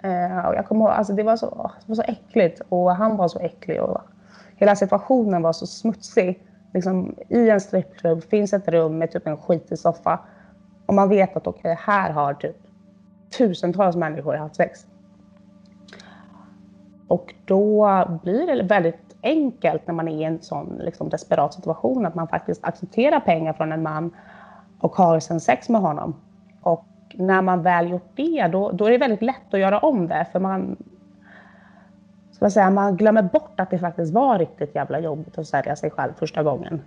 Eh, 0.02 0.46
och 0.46 0.54
jag 0.54 0.66
kommer 0.66 0.84
ihåg, 0.84 0.90
alltså 0.90 1.12
det 1.12 1.22
var, 1.22 1.36
så, 1.36 1.70
det 1.80 1.88
var 1.88 1.94
så 1.94 2.02
äckligt 2.02 2.60
och 2.68 2.90
han 2.90 3.16
var 3.16 3.28
så 3.28 3.38
äcklig 3.38 3.82
och 3.82 4.00
hela 4.56 4.76
situationen 4.76 5.42
var 5.42 5.52
så 5.52 5.66
smutsig. 5.66 6.42
Liksom, 6.74 7.14
I 7.28 7.50
en 7.50 7.60
strippklubb 7.60 8.24
finns 8.24 8.52
ett 8.52 8.68
rum 8.68 8.98
med 8.98 9.10
typ 9.10 9.26
en 9.26 9.36
skitig 9.36 9.78
soffa 9.78 10.20
och 10.86 10.94
man 10.94 11.08
vet 11.08 11.36
att 11.36 11.46
okej, 11.46 11.60
okay, 11.60 11.76
här 11.86 12.10
har 12.10 12.34
typ 12.34 12.56
tusentals 13.38 13.96
människor 13.96 14.34
haft 14.34 14.56
sex. 14.56 14.86
Och 17.08 17.34
då 17.44 17.88
blir 18.22 18.46
det 18.46 18.62
väldigt 18.62 19.16
enkelt 19.22 19.86
när 19.86 19.94
man 19.94 20.08
är 20.08 20.20
i 20.20 20.24
en 20.24 20.42
sån 20.42 20.80
liksom, 20.84 21.08
desperat 21.08 21.54
situation 21.54 22.06
att 22.06 22.14
man 22.14 22.28
faktiskt 22.28 22.64
accepterar 22.64 23.20
pengar 23.20 23.52
från 23.52 23.72
en 23.72 23.82
man 23.82 24.10
och 24.80 24.96
har 24.96 25.20
sen 25.20 25.40
sex 25.40 25.68
med 25.68 25.80
honom. 25.80 26.14
Och 26.62 26.86
när 27.14 27.42
man 27.42 27.62
väl 27.62 27.90
gjort 27.90 28.10
det, 28.14 28.48
då, 28.52 28.70
då 28.70 28.86
är 28.86 28.90
det 28.90 28.98
väldigt 28.98 29.22
lätt 29.22 29.54
att 29.54 29.60
göra 29.60 29.78
om 29.78 30.08
det. 30.08 30.26
För 30.32 30.40
man, 30.40 30.76
ska 32.34 32.50
säga, 32.50 32.70
man 32.70 32.96
glömmer 32.96 33.22
bort 33.22 33.60
att 33.60 33.70
det 33.70 33.78
faktiskt 33.78 34.14
var 34.14 34.38
riktigt 34.38 34.74
jävla 34.74 35.00
jobbigt 35.00 35.38
att 35.38 35.46
sälja 35.46 35.76
sig 35.76 35.90
själv 35.90 36.12
första 36.18 36.42
gången. 36.42 36.82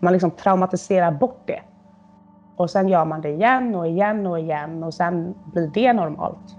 Man 0.00 0.12
liksom 0.12 0.30
traumatiserar 0.30 1.12
bort 1.12 1.42
det. 1.46 1.60
Och 2.56 2.70
sen 2.70 2.88
gör 2.88 3.04
man 3.04 3.20
det 3.20 3.28
igen 3.28 3.74
och 3.74 3.86
igen 3.86 4.26
och 4.26 4.38
igen 4.38 4.84
och 4.84 4.94
sen 4.94 5.34
blir 5.52 5.70
det 5.74 5.92
normalt. 5.92 6.56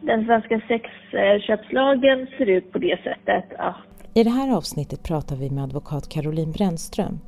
Den 0.00 0.24
svenska 0.24 0.60
sexköpslagen 0.68 2.26
ser 2.38 2.46
ut 2.46 2.72
på 2.72 2.78
det 2.78 3.00
sättet 3.02 3.44
att... 3.58 3.76
I 4.14 4.24
det 4.24 4.30
här 4.30 4.56
avsnittet 4.56 5.02
pratar 5.02 5.36
vi 5.36 5.50
med 5.50 5.64
advokat 5.64 6.08
Caroline 6.08 6.52
Brännström. 6.52 7.20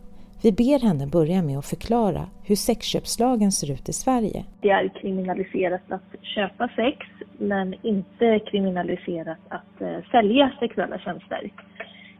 Vi 0.43 0.53
ber 0.53 0.87
henne 0.87 1.07
börja 1.07 1.43
med 1.43 1.59
att 1.59 1.67
förklara 1.67 2.27
hur 2.45 2.55
sexköpslagen 2.55 3.53
ser 3.53 3.71
ut 3.71 3.89
i 3.89 3.93
Sverige. 3.93 4.45
Det 4.61 4.71
är 4.71 4.89
kriminaliserat 4.89 5.81
att 5.89 6.23
köpa 6.23 6.69
sex, 6.77 7.07
men 7.39 7.75
inte 7.83 8.39
kriminaliserat 8.39 9.39
att 9.49 9.81
eh, 9.81 10.11
sälja 10.11 10.53
sexuella 10.61 10.99
tjänster. 10.99 11.51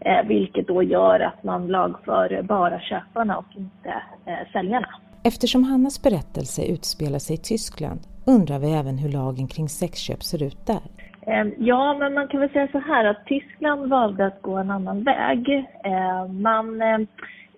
Eh, 0.01 0.27
vilket 0.27 0.67
då 0.67 0.83
gör 0.83 1.21
att 1.21 1.45
man 1.45 1.67
lagför 1.67 2.43
bara 2.43 2.81
köparna 2.81 3.39
och 3.39 3.57
inte 3.57 4.03
eh, 4.27 4.53
säljarna. 4.53 4.89
Eftersom 5.25 5.65
Hannas 5.65 6.03
berättelse 6.03 6.63
utspelar 6.67 7.19
sig 7.19 7.35
i 7.35 7.39
Tyskland 7.39 8.01
undrar 8.27 8.59
vi 8.59 8.73
även 8.73 8.99
hur 8.99 9.09
lagen 9.09 9.49
kring 9.49 9.69
sexköp 9.69 10.23
ser 10.23 10.43
ut 10.43 10.67
där. 10.67 10.83
Ja, 11.59 11.97
men 11.99 12.15
man 12.15 12.29
kan 12.29 12.41
väl 12.41 12.51
säga 12.51 12.69
så 12.73 12.79
här 12.79 13.05
att 13.05 13.27
Tyskland 13.27 13.91
valde 13.91 14.27
att 14.27 14.43
gå 14.43 14.57
en 14.57 14.71
annan 14.71 15.05
väg. 15.05 15.65
Man 16.31 16.83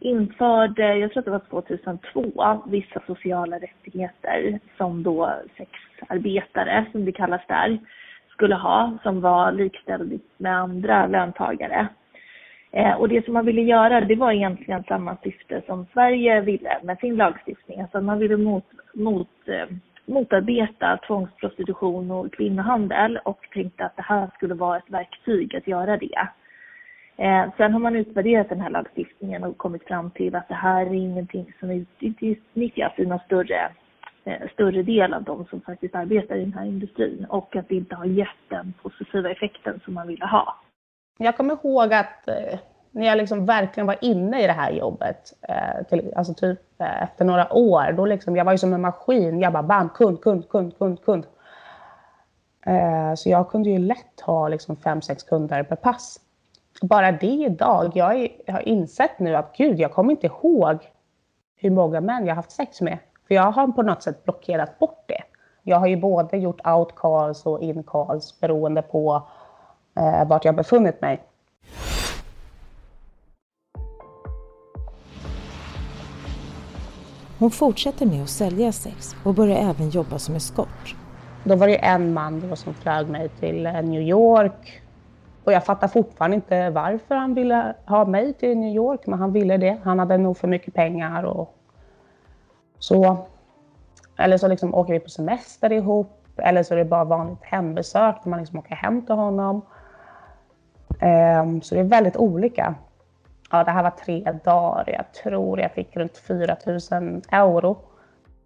införde, 0.01 0.97
jag 0.97 1.13
tror 1.13 1.21
att 1.21 1.25
det 1.25 1.31
var 1.31 1.63
2002, 1.63 2.63
vissa 2.67 3.03
sociala 3.07 3.59
rättigheter 3.59 4.61
som 4.77 5.03
då 5.03 5.35
sexarbetare, 5.57 6.87
som 6.93 7.05
det 7.05 7.13
kallas 7.13 7.43
där, 7.49 7.79
skulle 8.31 8.55
ha, 8.55 8.99
som 9.03 9.21
var 9.21 9.53
likställd 9.53 10.21
med 10.37 10.57
andra 10.57 11.07
löntagare. 11.07 11.89
Eh, 12.73 12.93
och 12.93 13.09
det 13.09 13.25
som 13.25 13.35
man 13.35 13.47
ville 13.47 13.63
göra, 13.63 14.01
det 14.01 14.15
var 14.15 14.33
egentligen 14.33 14.85
samma 14.85 15.17
syfte 15.23 15.63
som 15.67 15.87
Sverige 15.93 16.41
ville 16.41 16.79
med 16.83 16.99
sin 16.99 17.17
lagstiftning. 17.17 17.81
Alltså 17.81 18.01
man 18.01 18.19
ville 18.19 18.37
mot, 18.37 18.65
mot, 18.95 19.49
eh, 19.49 19.77
motarbeta 20.07 20.97
tvångsprostitution 21.07 22.11
och 22.11 22.33
kvinnohandel 22.33 23.19
och 23.25 23.49
tänkte 23.53 23.85
att 23.85 23.97
det 23.97 24.03
här 24.03 24.31
skulle 24.35 24.55
vara 24.55 24.79
ett 24.79 24.91
verktyg 24.91 25.57
att 25.57 25.67
göra 25.67 25.97
det. 25.97 26.29
Eh, 27.21 27.51
sen 27.57 27.73
har 27.73 27.81
man 27.81 27.97
utvärderat 27.97 28.49
den 28.49 28.61
här 28.61 28.71
lagstiftningen 28.71 29.45
och 29.45 29.59
kommit 29.59 29.85
fram 29.85 30.11
till 30.11 30.35
att 30.35 30.49
det 30.49 30.55
här 30.55 30.87
är 30.87 30.95
ingenting 30.95 31.53
som 31.61 31.71
utnyttjas 31.71 32.93
i 32.97 33.07
någon 33.07 33.19
större, 33.19 33.73
eh, 34.25 34.49
större 34.53 34.83
del 34.83 35.15
av 35.15 35.23
de 35.23 35.45
som 35.45 35.61
faktiskt 35.61 35.95
arbetar 35.95 36.37
i 36.37 36.41
den 36.41 36.53
här 36.53 36.65
industrin 36.65 37.27
och 37.29 37.57
att 37.57 37.69
det 37.69 37.75
inte 37.75 37.95
har 37.95 38.05
gett 38.05 38.29
den 38.49 38.75
positiva 38.83 39.31
effekten 39.31 39.81
som 39.85 39.95
man 39.95 40.07
ville 40.07 40.27
ha. 40.27 40.57
Jag 41.19 41.37
kommer 41.37 41.55
ihåg 41.55 41.95
att 41.95 42.29
eh, 42.29 42.59
när 42.91 43.07
jag 43.07 43.19
liksom 43.19 43.47
verkligen 43.47 43.87
var 43.87 43.97
inne 44.01 44.45
i 44.45 44.47
det 44.47 44.53
här 44.53 44.73
jobbet, 44.73 45.33
eh, 45.49 45.87
till, 45.89 46.13
alltså 46.17 46.35
typ 46.35 46.61
eh, 46.81 47.03
efter 47.03 47.25
några 47.25 47.53
år, 47.53 47.93
då 47.93 48.07
liksom, 48.07 48.37
jag 48.37 48.45
var 48.45 48.53
ju 48.53 48.59
som 48.59 48.73
en 48.73 48.81
maskin. 48.81 49.41
Jag 49.41 49.53
bara 49.53 49.63
bam, 49.63 49.89
kund, 49.89 50.21
kund, 50.21 50.49
kund, 50.49 50.79
kund, 50.79 51.03
kund. 51.05 51.27
Eh, 52.67 53.15
så 53.15 53.31
jag 53.31 53.51
kunde 53.51 53.71
ju 53.71 53.79
lätt 53.79 54.21
ha 54.21 54.49
liksom 54.49 54.77
fem, 54.77 55.03
sex 55.03 55.23
kunder 55.23 55.63
per 55.63 55.77
pass. 55.77 56.21
Bara 56.81 57.13
det 57.13 57.27
idag, 57.27 57.93
jag, 57.95 58.21
är, 58.21 58.29
jag 58.47 58.55
har 58.55 58.69
insett 58.69 59.19
nu 59.19 59.37
att 59.37 59.57
gud, 59.57 59.81
jag 59.81 59.93
kommer 59.93 60.11
inte 60.11 60.27
ihåg 60.27 60.79
hur 61.57 61.71
många 61.71 62.01
män 62.01 62.27
jag 62.27 62.31
har 62.31 62.37
haft 62.37 62.51
sex 62.51 62.81
med. 62.81 62.99
För 63.29 63.35
jag 63.35 63.53
har 63.53 63.69
på 63.69 63.83
något 63.83 64.03
sätt 64.03 64.25
blockerat 64.25 64.79
bort 64.79 65.05
det. 65.07 65.23
Jag 65.63 65.77
har 65.77 65.87
ju 65.87 65.97
både 65.97 66.37
gjort 66.37 66.67
out 66.67 66.95
calls 66.97 67.47
och 67.47 67.63
in 67.63 67.83
calls 67.83 68.41
beroende 68.41 68.83
på 68.83 69.23
eh, 69.97 70.29
vart 70.29 70.45
jag 70.45 70.57
befunnit 70.57 71.01
mig. 71.01 71.23
Hon 77.39 77.51
fortsätter 77.51 78.07
med 78.07 78.23
att 78.23 78.29
sälja 78.29 78.73
sex 78.73 79.17
och 79.25 79.35
börjar 79.35 79.57
även 79.57 79.91
jobba 79.91 80.19
som 80.19 80.35
eskort. 80.35 80.97
Då 81.45 81.57
var 81.57 81.67
det 81.67 81.77
en 81.77 82.13
man 82.13 82.57
som 82.57 82.75
flög 82.75 83.09
mig 83.09 83.29
till 83.29 83.67
eh, 83.67 83.73
New 83.83 84.03
York. 84.03 84.80
Och 85.51 85.55
jag 85.55 85.65
fattar 85.65 85.89
fortfarande 85.89 86.35
inte 86.35 86.71
varför 86.71 87.15
han 87.15 87.35
ville 87.35 87.75
ha 87.87 88.05
mig 88.05 88.33
till 88.33 88.59
New 88.59 88.75
York, 88.75 89.07
men 89.07 89.19
han 89.19 89.33
ville 89.33 89.57
det. 89.57 89.79
Han 89.85 89.99
hade 89.99 90.19
nog 90.19 90.37
för 90.37 90.49
mycket 90.49 90.75
pengar 90.75 91.23
och 91.23 91.55
så. 92.79 93.27
Eller 94.19 94.37
så 94.37 94.49
liksom 94.49 94.75
åker 94.75 94.93
vi 94.93 95.01
på 95.01 95.09
semester 95.09 95.73
ihop, 95.73 96.23
eller 96.37 96.63
så 96.63 96.75
är 96.75 96.79
det 96.79 96.85
bara 96.85 97.05
vanligt 97.05 97.43
hembesök 97.43 98.17
när 98.25 98.31
man 98.31 98.39
liksom 98.39 98.59
åker 98.59 98.75
hem 98.75 99.07
till 99.07 99.15
honom. 99.15 99.63
Um, 101.43 101.63
så 101.63 101.75
det 101.75 101.81
är 101.81 101.85
väldigt 101.85 102.17
olika. 102.17 102.75
Ja, 103.51 103.65
det 103.65 103.71
här 103.71 103.83
var 103.83 103.91
tre 103.91 104.33
dagar. 104.45 104.85
Jag 104.87 105.13
tror 105.13 105.61
jag 105.61 105.73
fick 105.73 105.97
runt 105.97 106.19
4 106.19 106.57
000 106.67 107.23
euro. 107.31 107.79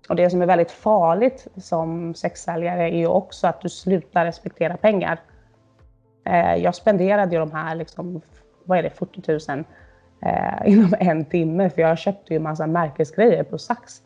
Och 0.08 0.16
det 0.16 0.30
som 0.30 0.42
är 0.42 0.46
väldigt 0.46 0.73
farligt 0.73 1.46
som 1.56 2.14
sexsäljare 2.14 2.82
är 2.82 2.99
ju 2.99 3.06
också 3.06 3.46
att 3.46 3.61
du 3.61 3.68
slutar 3.68 4.25
respektera 4.25 4.76
pengar. 4.76 5.20
Eh, 6.24 6.54
jag 6.54 6.74
spenderade 6.74 7.32
ju 7.32 7.38
de 7.38 7.52
här, 7.52 7.74
liksom, 7.74 8.20
vad 8.64 8.78
är 8.78 8.82
det, 8.82 8.90
40 8.90 9.52
000 9.52 9.64
eh, 10.22 10.72
inom 10.72 10.94
en 11.00 11.24
timme. 11.24 11.70
För 11.70 11.82
jag 11.82 11.98
köpte 11.98 12.34
ju 12.34 12.40
massa 12.40 12.66
märkesgrejer 12.66 13.42
på 13.42 13.58
Saks 13.58 14.02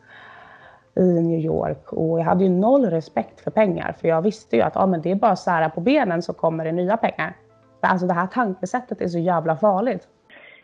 i 0.95 1.21
New 1.21 1.39
York 1.39 1.93
och 1.93 2.19
jag 2.19 2.25
hade 2.25 2.43
ju 2.43 2.49
noll 2.49 2.85
respekt 2.85 3.41
för 3.41 3.51
pengar 3.51 3.95
för 4.01 4.07
jag 4.07 4.21
visste 4.21 4.55
ju 4.55 4.61
att 4.61 4.77
ah, 4.77 4.85
men 4.85 5.01
det 5.01 5.11
är 5.11 5.15
bara 5.15 5.31
att 5.31 5.39
sära 5.39 5.69
på 5.69 5.81
benen 5.81 6.21
så 6.21 6.33
kommer 6.33 6.65
det 6.65 6.71
nya 6.71 6.97
pengar. 6.97 7.33
Alltså 7.81 8.07
det 8.07 8.13
här 8.13 8.27
tankesättet 8.27 9.01
är 9.01 9.07
så 9.07 9.19
jävla 9.19 9.55
farligt. 9.55 10.07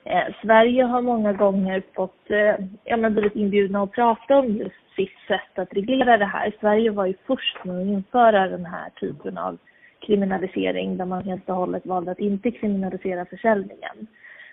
Eh, 0.04 0.34
Sverige 0.42 0.84
har 0.84 1.02
många 1.02 1.34
gånger 1.34 1.84
fått, 1.96 2.30
eh, 2.32 2.66
ja 2.84 2.98
men 2.98 3.14
blivit 3.14 3.36
inbjudna 3.36 3.84
att 3.84 3.92
prata 3.92 4.38
om 4.38 4.46
just 4.46 4.96
sitt 4.96 5.18
sätt 5.28 5.60
att 5.60 5.74
reglera 5.74 6.18
det 6.18 6.26
här. 6.26 6.56
Sverige 6.60 6.92
var 6.92 7.06
ju 7.06 7.14
först 7.28 7.66
med 7.66 7.82
att 7.82 7.86
införa 7.86 8.48
den 8.48 8.66
här 8.66 8.90
typen 8.90 9.38
av 9.38 9.58
kriminalisering 10.06 10.98
där 10.98 11.06
man 11.06 11.24
helt 11.24 11.50
och 11.50 11.56
hållet 11.56 11.86
valde 11.86 12.12
att 12.12 12.20
inte 12.20 12.52
kriminalisera 12.52 13.26
försäljningen. 13.26 14.08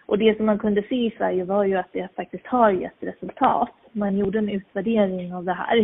Och 0.07 0.19
det 0.19 0.37
som 0.37 0.47
man 0.47 0.59
kunde 0.59 0.83
se 0.83 1.07
i 1.07 1.15
Sverige 1.17 1.45
var 1.45 1.65
ju 1.65 1.77
att 1.77 1.93
det 1.93 2.09
faktiskt 2.17 2.47
har 2.47 2.71
gett 2.71 2.97
resultat. 3.01 3.71
Man 3.93 4.19
gjorde 4.19 4.39
en 4.39 4.49
utvärdering 4.49 5.35
av 5.35 5.45
det 5.45 5.53
här 5.53 5.79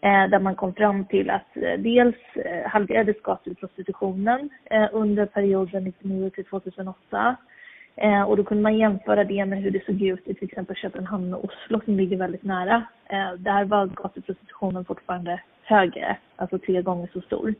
eh, 0.00 0.30
där 0.30 0.38
man 0.38 0.54
kom 0.54 0.74
fram 0.74 1.04
till 1.04 1.30
att 1.30 1.56
eh, 1.56 1.78
dels 1.78 2.16
eh, 2.34 2.70
halverades 2.70 3.22
gatuprostitutionen 3.22 4.50
under 4.92 5.26
perioden 5.26 5.86
1999 5.86 6.30
till 6.30 6.44
2008. 6.44 7.36
Och 8.26 8.36
då 8.36 8.44
kunde 8.44 8.62
man 8.62 8.78
jämföra 8.78 9.24
det 9.24 9.44
med 9.46 9.62
hur 9.62 9.70
det 9.70 9.84
såg 9.84 10.02
ut 10.02 10.28
i 10.28 10.34
till 10.34 10.48
exempel 10.48 10.76
Köpenhamn 10.76 11.34
och 11.34 11.44
Oslo 11.44 11.80
som 11.84 11.96
ligger 11.96 12.16
väldigt 12.16 12.42
nära. 12.42 12.84
Där 13.38 13.64
var 13.64 13.86
gatuprostitutionen 13.86 14.84
fortfarande 14.84 15.40
högre, 15.62 16.16
alltså 16.36 16.58
tre 16.58 16.82
gånger 16.82 17.08
så 17.12 17.20
stor. 17.20 17.54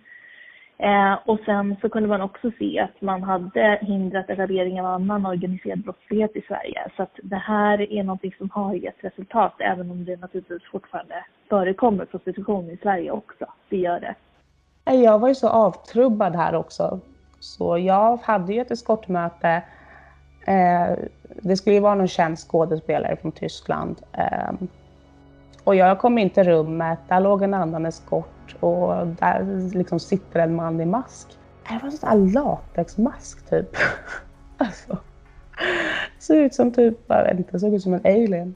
Eh, 0.83 1.19
och 1.25 1.39
sen 1.45 1.77
så 1.81 1.89
kunde 1.89 2.09
man 2.09 2.21
också 2.21 2.51
se 2.59 2.81
att 2.81 3.01
man 3.01 3.23
hade 3.23 3.79
hindrat 3.83 4.31
etablering 4.31 4.81
av 4.81 4.87
annan 4.87 5.27
organiserad 5.27 5.79
brottslighet 5.79 6.37
i 6.37 6.43
Sverige. 6.49 6.91
Så 6.97 7.03
att 7.03 7.19
det 7.23 7.37
här 7.37 7.93
är 7.93 8.03
någonting 8.03 8.35
som 8.39 8.51
har 8.51 8.75
gett 8.75 9.05
resultat, 9.05 9.53
även 9.59 9.91
om 9.91 10.05
det 10.05 10.17
naturligtvis 10.17 10.71
fortfarande 10.73 11.25
förekommer 11.49 12.05
prostitution 12.05 12.71
i 12.71 12.77
Sverige 12.77 13.11
också. 13.11 13.47
Det 13.69 13.77
gör 13.77 14.01
det. 14.01 14.15
Jag 14.93 15.19
var 15.19 15.29
ju 15.29 15.35
så 15.35 15.49
avtrubbad 15.49 16.37
här 16.37 16.55
också. 16.55 17.01
Så 17.41 17.79
jag 17.79 18.17
hade 18.17 18.53
ju 18.53 18.61
ett 18.61 18.71
eskortmöte. 18.71 19.63
Eh, 20.47 20.99
det 21.43 21.57
skulle 21.57 21.75
ju 21.75 21.81
vara 21.81 21.95
någon 21.95 22.09
känd 22.09 22.39
skådespelare 22.39 23.17
från 23.17 23.33
Tyskland. 23.33 23.97
Eh, 24.13 24.53
och 25.71 25.77
jag 25.77 25.99
kom 25.99 26.19
in 26.19 26.31
till 26.31 26.45
rummet, 26.45 26.99
där 27.09 27.21
låg 27.21 27.43
en 27.43 27.55
annan 27.55 27.87
eskort 27.87 28.57
och 28.61 29.07
där 29.07 29.71
liksom 29.75 30.01
sitter 30.01 30.41
en 30.41 30.55
man 30.55 30.81
i 30.81 30.87
mask. 30.87 31.29
Det 31.69 31.79
var 31.83 31.85
en 31.85 31.93
sån 31.93 32.11
där 32.11 32.33
latexmask 32.33 33.51
typ. 33.51 33.77
alltså, 34.57 34.99
såg 36.19 36.37
ut 36.37 36.55
som 36.55 36.73
typ, 36.73 36.99
jag 37.07 37.25
vet 37.25 37.39
inte, 37.39 37.61
såg 37.61 37.75
ut 37.75 37.83
som 37.83 37.95
en 37.95 38.01
alien. 38.05 38.55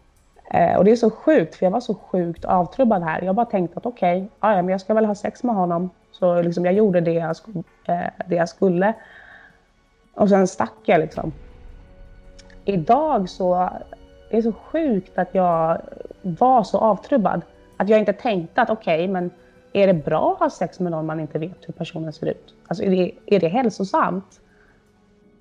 Eh, 0.51 0.77
och 0.77 0.85
det 0.85 0.91
är 0.91 0.97
så 0.97 1.11
sjukt, 1.11 1.55
för 1.55 1.67
jag 1.67 1.71
var 1.71 1.81
så 1.81 1.95
sjukt 1.95 2.45
avtrubbad 2.45 3.03
här. 3.03 3.23
Jag 3.23 3.35
bara 3.35 3.47
tänkte 3.47 3.79
att 3.79 3.87
okej, 3.87 4.17
okay, 4.17 4.55
ja, 4.55 4.63
men 4.63 4.69
jag 4.69 4.81
ska 4.81 4.95
väl 4.95 5.05
ha 5.05 5.15
sex 5.15 5.43
med 5.43 5.55
honom. 5.55 5.91
Så 6.13 6.43
liksom, 6.43 6.65
jag 6.65 6.75
gjorde 6.75 7.01
det 7.01 7.13
jag, 7.13 7.37
eh, 7.85 8.11
det 8.27 8.37
jag 8.37 8.49
skulle. 8.49 8.95
Och 10.15 10.29
sen 10.29 10.47
stack 10.47 10.79
jag 10.85 11.01
liksom. 11.01 11.33
Idag 12.65 13.29
så 13.29 13.71
det 14.35 14.39
är 14.39 14.43
så 14.43 14.53
sjukt 14.53 15.19
att 15.19 15.29
jag 15.33 15.81
var 16.23 16.63
så 16.63 16.79
avtrubbad. 16.79 17.43
Att 17.77 17.89
jag 17.89 17.99
inte 17.99 18.13
tänkte 18.13 18.63
att 18.63 18.71
okej, 18.71 18.95
okay, 18.95 19.09
men 19.09 19.31
är 19.73 19.87
det 19.87 19.95
bra 19.95 20.33
att 20.33 20.39
ha 20.39 20.51
sex 20.51 20.81
med 20.81 20.93
någon 20.93 21.07
man 21.07 21.21
inte 21.21 21.39
vet 21.39 21.69
hur 21.69 21.73
personen 21.73 22.13
ser 22.13 22.27
ut? 22.27 22.55
Alltså 22.69 22.85
är 22.85 22.91
det, 22.91 23.13
är 23.27 23.41
det 23.41 23.49
hälsosamt? 23.49 24.41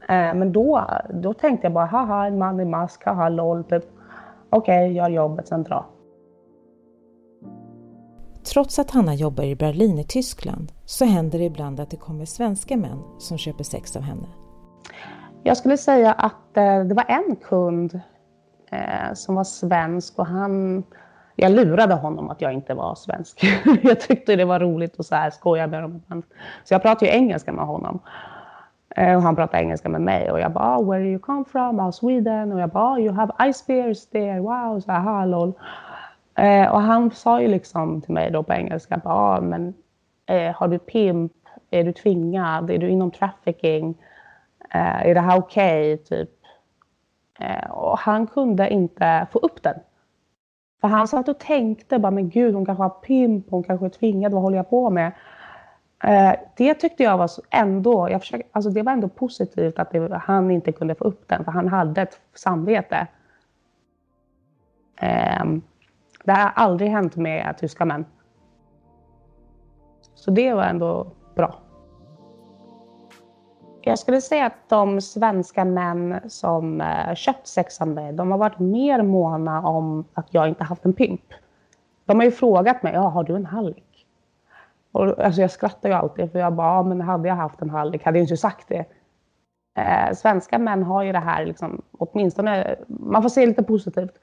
Eh, 0.01 0.33
men 0.33 0.51
då, 0.51 0.87
då 1.09 1.33
tänkte 1.33 1.65
jag 1.65 1.73
bara, 1.73 1.85
haha, 1.85 2.27
en 2.27 2.37
man 2.37 2.59
i 2.59 2.65
mask, 2.65 3.05
haha, 3.05 3.29
LOL, 3.29 3.63
typ. 3.63 3.83
Okej, 4.49 4.85
okay, 4.85 4.93
gör 4.93 5.09
jobbet, 5.09 5.47
sen 5.47 5.63
dra. 5.63 5.85
Trots 8.53 8.79
att 8.79 8.91
Hanna 8.91 9.13
jobbar 9.13 9.43
i 9.43 9.55
Berlin 9.55 9.99
i 9.99 10.03
Tyskland 10.03 10.71
så 10.85 11.05
händer 11.05 11.39
det 11.39 11.45
ibland 11.45 11.79
att 11.79 11.89
det 11.89 11.97
kommer 11.97 12.25
svenska 12.25 12.77
män 12.77 13.03
som 13.19 13.37
köper 13.37 13.63
sex 13.63 13.95
av 13.95 14.01
henne. 14.01 14.27
Jag 15.43 15.57
skulle 15.57 15.77
säga 15.77 16.13
att 16.13 16.57
eh, 16.57 16.83
det 16.83 16.93
var 16.95 17.05
en 17.07 17.35
kund 17.35 17.99
eh, 18.73 19.13
som 19.13 19.35
var 19.35 19.43
svensk 19.43 20.19
och 20.19 20.25
han... 20.25 20.83
Jag 21.35 21.51
lurade 21.51 21.93
honom 21.93 22.29
att 22.29 22.41
jag 22.41 22.53
inte 22.53 22.73
var 22.73 22.95
svensk. 22.95 23.43
jag 23.83 23.99
tyckte 23.99 24.35
det 24.35 24.45
var 24.45 24.59
roligt 24.59 24.99
att 24.99 25.05
så 25.05 25.15
här 25.15 25.29
skoja 25.29 25.67
med 25.67 25.81
honom. 25.81 26.23
Så 26.63 26.73
jag 26.73 26.81
pratade 26.81 27.05
ju 27.05 27.17
engelska 27.17 27.51
med 27.51 27.65
honom. 27.65 27.99
Eh, 28.95 29.15
och 29.15 29.21
han 29.21 29.35
pratade 29.35 29.63
engelska 29.63 29.89
med 29.89 30.01
mig 30.01 30.31
och 30.31 30.39
jag 30.39 30.51
bara 30.51 30.77
oh, 30.77 30.91
“Where 30.91 31.03
you 31.03 31.19
come 31.19 31.45
from?” 31.45 31.79
oh, 31.79 31.91
“Sweden” 31.91 32.51
och 32.51 32.59
jag 32.59 32.69
bara 32.69 32.93
oh, 32.93 33.01
“You 33.01 33.13
have 33.13 33.53
ice 33.53 33.67
bears 33.67 34.05
there, 34.05 34.39
wow” 34.39 34.79
så 34.79 34.91
här, 34.91 35.25
lol. 35.25 35.53
Eh, 36.35 36.71
och 36.71 36.81
han 36.81 37.11
sa 37.11 37.41
ju 37.41 37.47
liksom 37.47 38.01
till 38.01 38.13
mig 38.13 38.31
då 38.31 38.43
på 38.43 38.53
engelska 38.53 39.01
bara, 39.03 39.41
men 39.41 39.73
eh, 40.25 40.55
har 40.55 40.67
du 40.67 40.79
pimp? 40.79 41.31
Är 41.71 41.83
du 41.83 41.93
tvingad? 41.93 42.71
Är 42.71 42.77
du 42.77 42.89
inom 42.89 43.11
trafficking? 43.11 43.95
Eh, 44.73 45.07
är 45.07 45.13
det 45.13 45.21
här 45.21 45.37
okej? 45.37 45.93
Okay? 45.93 46.05
Typ. 46.05 46.29
Eh, 47.43 47.71
och 47.71 47.99
han 47.99 48.27
kunde 48.27 48.69
inte 48.69 49.27
få 49.31 49.39
upp 49.39 49.63
den. 49.63 49.75
För 50.81 50.87
han 50.87 51.07
satt 51.07 51.29
och 51.29 51.39
tänkte 51.39 51.99
bara, 51.99 52.11
men 52.11 52.29
gud, 52.29 52.55
hon 52.55 52.65
kanske 52.65 52.83
har 52.83 52.89
pimp, 52.89 53.45
hon 53.49 53.63
kanske 53.63 53.85
är 53.85 53.89
tvingad, 53.89 54.33
vad 54.33 54.41
håller 54.41 54.57
jag 54.57 54.69
på 54.69 54.89
med? 54.89 55.11
Eh, 56.03 56.33
det 56.57 56.73
tyckte 56.73 57.03
jag 57.03 57.17
var 57.17 57.29
ändå, 57.49 58.09
jag 58.09 58.21
försöker, 58.21 58.47
alltså 58.51 58.69
det 58.69 58.81
var 58.81 58.91
ändå 58.91 59.07
positivt 59.07 59.79
att 59.79 59.91
det, 59.91 60.17
han 60.17 60.51
inte 60.51 60.71
kunde 60.71 60.95
få 60.95 61.03
upp 61.03 61.27
den, 61.27 61.43
för 61.43 61.51
han 61.51 61.67
hade 61.67 62.01
ett 62.01 62.21
samvete. 62.33 63.07
Ehm, 64.99 65.61
det 66.23 66.31
har 66.31 66.51
aldrig 66.55 66.89
hänt 66.89 67.15
med 67.15 67.57
tyska 67.57 67.85
män. 67.85 68.05
Så 70.15 70.31
det 70.31 70.53
var 70.53 70.63
ändå 70.63 71.07
bra. 71.35 71.62
Jag 73.85 73.99
skulle 73.99 74.21
säga 74.21 74.45
att 74.45 74.69
de 74.69 75.01
svenska 75.01 75.65
män 75.65 76.19
som 76.27 76.81
eh, 76.81 77.15
köpt 77.15 77.47
sex 77.47 77.81
av 77.81 77.87
mig, 77.87 78.13
de 78.13 78.31
har 78.31 78.37
varit 78.37 78.59
mer 78.59 79.01
måna 79.01 79.67
om 79.67 80.05
att 80.13 80.33
jag 80.33 80.47
inte 80.47 80.63
haft 80.63 80.85
en 80.85 80.93
pimp. 80.93 81.33
De 82.05 82.17
har 82.17 82.23
ju 82.25 82.31
frågat 82.31 82.83
mig, 82.83 82.93
ja, 82.93 83.01
har 83.01 83.23
du 83.23 83.35
en 83.35 83.45
hallick? 83.45 84.05
Och, 84.91 85.19
alltså 85.19 85.41
jag 85.41 85.51
skrattar 85.51 85.89
ju 85.89 85.95
alltid, 85.95 86.31
för 86.31 86.39
jag 86.39 86.53
bara, 86.53 86.75
ja, 86.75 86.83
men 86.83 87.01
hade 87.01 87.27
jag 87.27 87.35
haft 87.35 87.61
en 87.61 87.69
hallick 87.69 88.03
hade 88.03 88.17
jag 88.17 88.23
inte 88.23 88.37
sagt 88.37 88.67
det. 88.67 88.85
Eh, 89.77 90.13
svenska 90.15 90.57
män 90.59 90.83
har 90.83 91.03
ju 91.03 91.11
det 91.11 91.19
här, 91.19 91.45
liksom, 91.45 91.81
åtminstone, 91.97 92.75
man 92.87 93.21
får 93.21 93.29
se 93.29 93.45
lite 93.45 93.63
positivt 93.63 94.19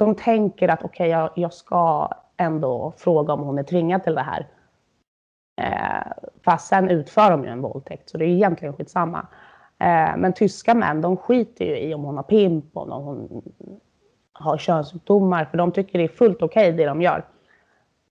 de 0.00 0.14
tänker 0.14 0.68
att 0.68 0.84
okej, 0.84 0.88
okay, 0.88 1.08
jag, 1.08 1.30
jag, 1.34 1.52
ska 1.52 2.08
ändå 2.36 2.92
fråga 2.96 3.32
om 3.32 3.40
hon 3.40 3.58
är 3.58 3.62
tvingad 3.62 4.04
till 4.04 4.14
det 4.14 4.22
här. 4.22 4.46
Eh, 5.60 6.12
fast 6.44 6.68
sen 6.68 6.88
utför 6.88 7.30
de 7.30 7.44
ju 7.44 7.50
en 7.50 7.62
våldtäkt, 7.62 8.10
så 8.10 8.18
det 8.18 8.24
är 8.24 8.28
egentligen 8.28 8.74
skitsamma. 8.74 9.26
Eh, 9.78 10.16
men 10.16 10.32
tyska 10.32 10.74
män, 10.74 11.00
de 11.00 11.16
skiter 11.16 11.64
ju 11.64 11.78
i 11.78 11.94
om 11.94 12.04
hon 12.04 12.16
har 12.16 12.22
pimp, 12.22 12.76
om 12.76 13.04
hon 13.04 13.42
har 14.32 14.58
könssjukdomar, 14.58 15.44
för 15.44 15.58
de 15.58 15.72
tycker 15.72 15.98
det 15.98 16.04
är 16.04 16.08
fullt 16.08 16.42
okej 16.42 16.68
okay, 16.68 16.76
det 16.76 16.86
de 16.86 17.02
gör. 17.02 17.24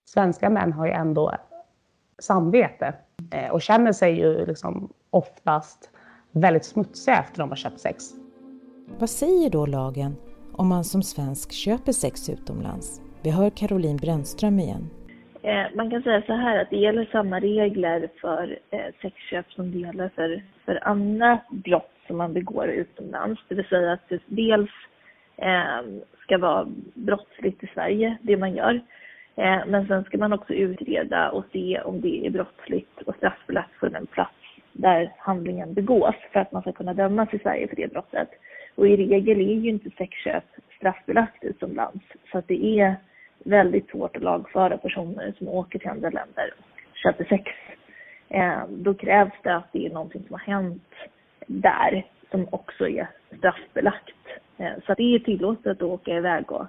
Svenska 0.04 0.50
män 0.50 0.72
har 0.72 0.86
ju 0.86 0.92
ändå 0.92 1.32
samvete 2.22 2.94
eh, 3.30 3.50
och 3.50 3.62
känner 3.62 3.92
sig 3.92 4.18
ju 4.18 4.46
liksom 4.46 4.92
oftast 5.10 5.90
väldigt 6.30 6.64
smutsiga 6.64 7.18
efter 7.18 7.38
de 7.38 7.48
har 7.48 7.56
köpt 7.56 7.80
sex. 7.80 8.04
Vad 8.98 9.10
säger 9.10 9.50
då 9.50 9.66
lagen 9.66 10.16
om 10.52 10.68
man 10.68 10.84
som 10.84 11.02
svensk 11.02 11.52
köper 11.52 11.92
sex 11.92 12.28
utomlands? 12.28 13.00
Vi 13.22 13.30
hör 13.30 13.50
Caroline 13.50 13.96
Brännström 13.96 14.58
igen. 14.58 14.90
Eh, 15.42 15.66
man 15.74 15.90
kan 15.90 16.02
säga 16.02 16.22
så 16.26 16.32
här 16.32 16.58
att 16.58 16.70
det 16.70 16.76
gäller 16.76 17.08
samma 17.12 17.40
regler 17.40 18.08
för 18.20 18.58
eh, 18.70 18.94
sexköp 19.02 19.52
som 19.52 19.72
det 19.72 19.78
gäller 19.78 20.08
för, 20.08 20.42
för 20.64 20.88
andra 20.88 21.38
brott 21.50 21.92
som 22.06 22.16
man 22.16 22.32
begår 22.32 22.68
utomlands. 22.68 23.40
Det 23.48 23.54
vill 23.54 23.68
säga 23.68 23.92
att 23.92 24.08
det 24.08 24.22
dels 24.26 24.70
eh, 25.36 25.80
ska 26.22 26.38
vara 26.38 26.66
brottsligt 26.94 27.64
i 27.64 27.66
Sverige, 27.74 28.16
det 28.22 28.36
man 28.36 28.54
gör. 28.54 28.80
Eh, 29.36 29.66
men 29.66 29.86
sen 29.86 30.04
ska 30.04 30.18
man 30.18 30.32
också 30.32 30.52
utreda 30.54 31.30
och 31.30 31.44
se 31.52 31.80
om 31.80 32.00
det 32.00 32.26
är 32.26 32.30
brottsligt 32.30 33.02
och 33.06 33.16
straffbelagt 33.16 33.74
för 33.80 33.90
den 33.90 34.06
plats 34.06 34.34
där 34.72 35.12
handlingen 35.18 35.74
begås 35.74 36.14
för 36.32 36.40
att 36.40 36.52
man 36.52 36.62
ska 36.62 36.72
kunna 36.72 36.94
dömas 36.94 37.34
i 37.34 37.38
Sverige 37.38 37.68
för 37.68 37.76
det 37.76 37.92
brottet. 37.92 38.28
Och 38.74 38.88
i 38.88 38.96
regel 38.96 39.40
är 39.40 39.54
ju 39.54 39.70
inte 39.70 39.90
sexköp 39.90 40.44
straffbelagt 40.76 41.44
utomlands. 41.44 42.04
Så 42.32 42.38
att 42.38 42.48
det 42.48 42.80
är 42.80 42.96
väldigt 43.44 43.90
svårt 43.90 44.16
att 44.16 44.22
lagföra 44.22 44.78
personer 44.78 45.34
som 45.38 45.48
åker 45.48 45.78
till 45.78 45.88
andra 45.88 46.10
länder 46.10 46.54
och 46.90 46.96
köper 46.96 47.24
sex. 47.24 47.44
Eh, 48.28 48.62
då 48.68 48.94
krävs 48.94 49.32
det 49.42 49.56
att 49.56 49.72
det 49.72 49.86
är 49.86 49.90
någonting 49.90 50.22
som 50.26 50.32
har 50.32 50.54
hänt 50.54 50.92
där 51.46 52.06
som 52.30 52.46
också 52.50 52.88
är 52.88 53.10
straffbelagt. 53.38 54.16
Eh, 54.58 54.72
så 54.86 54.92
att 54.92 54.98
det 54.98 55.14
är 55.14 55.18
tillåtet 55.18 55.66
att 55.66 55.82
åka 55.82 56.16
iväg 56.16 56.52
och, 56.52 56.66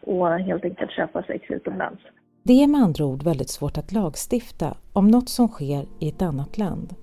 och 0.00 0.28
helt 0.28 0.64
enkelt 0.64 0.90
köpa 0.90 1.22
sex 1.22 1.50
utomlands. 1.50 2.02
Det 2.42 2.52
är 2.52 2.68
med 2.68 2.80
andra 2.80 3.04
ord 3.04 3.22
väldigt 3.22 3.50
svårt 3.50 3.78
att 3.78 3.92
lagstifta 3.92 4.76
om 4.92 5.08
något 5.08 5.28
som 5.28 5.48
sker 5.48 5.84
i 6.00 6.08
ett 6.08 6.22
annat 6.22 6.58
land 6.58 6.94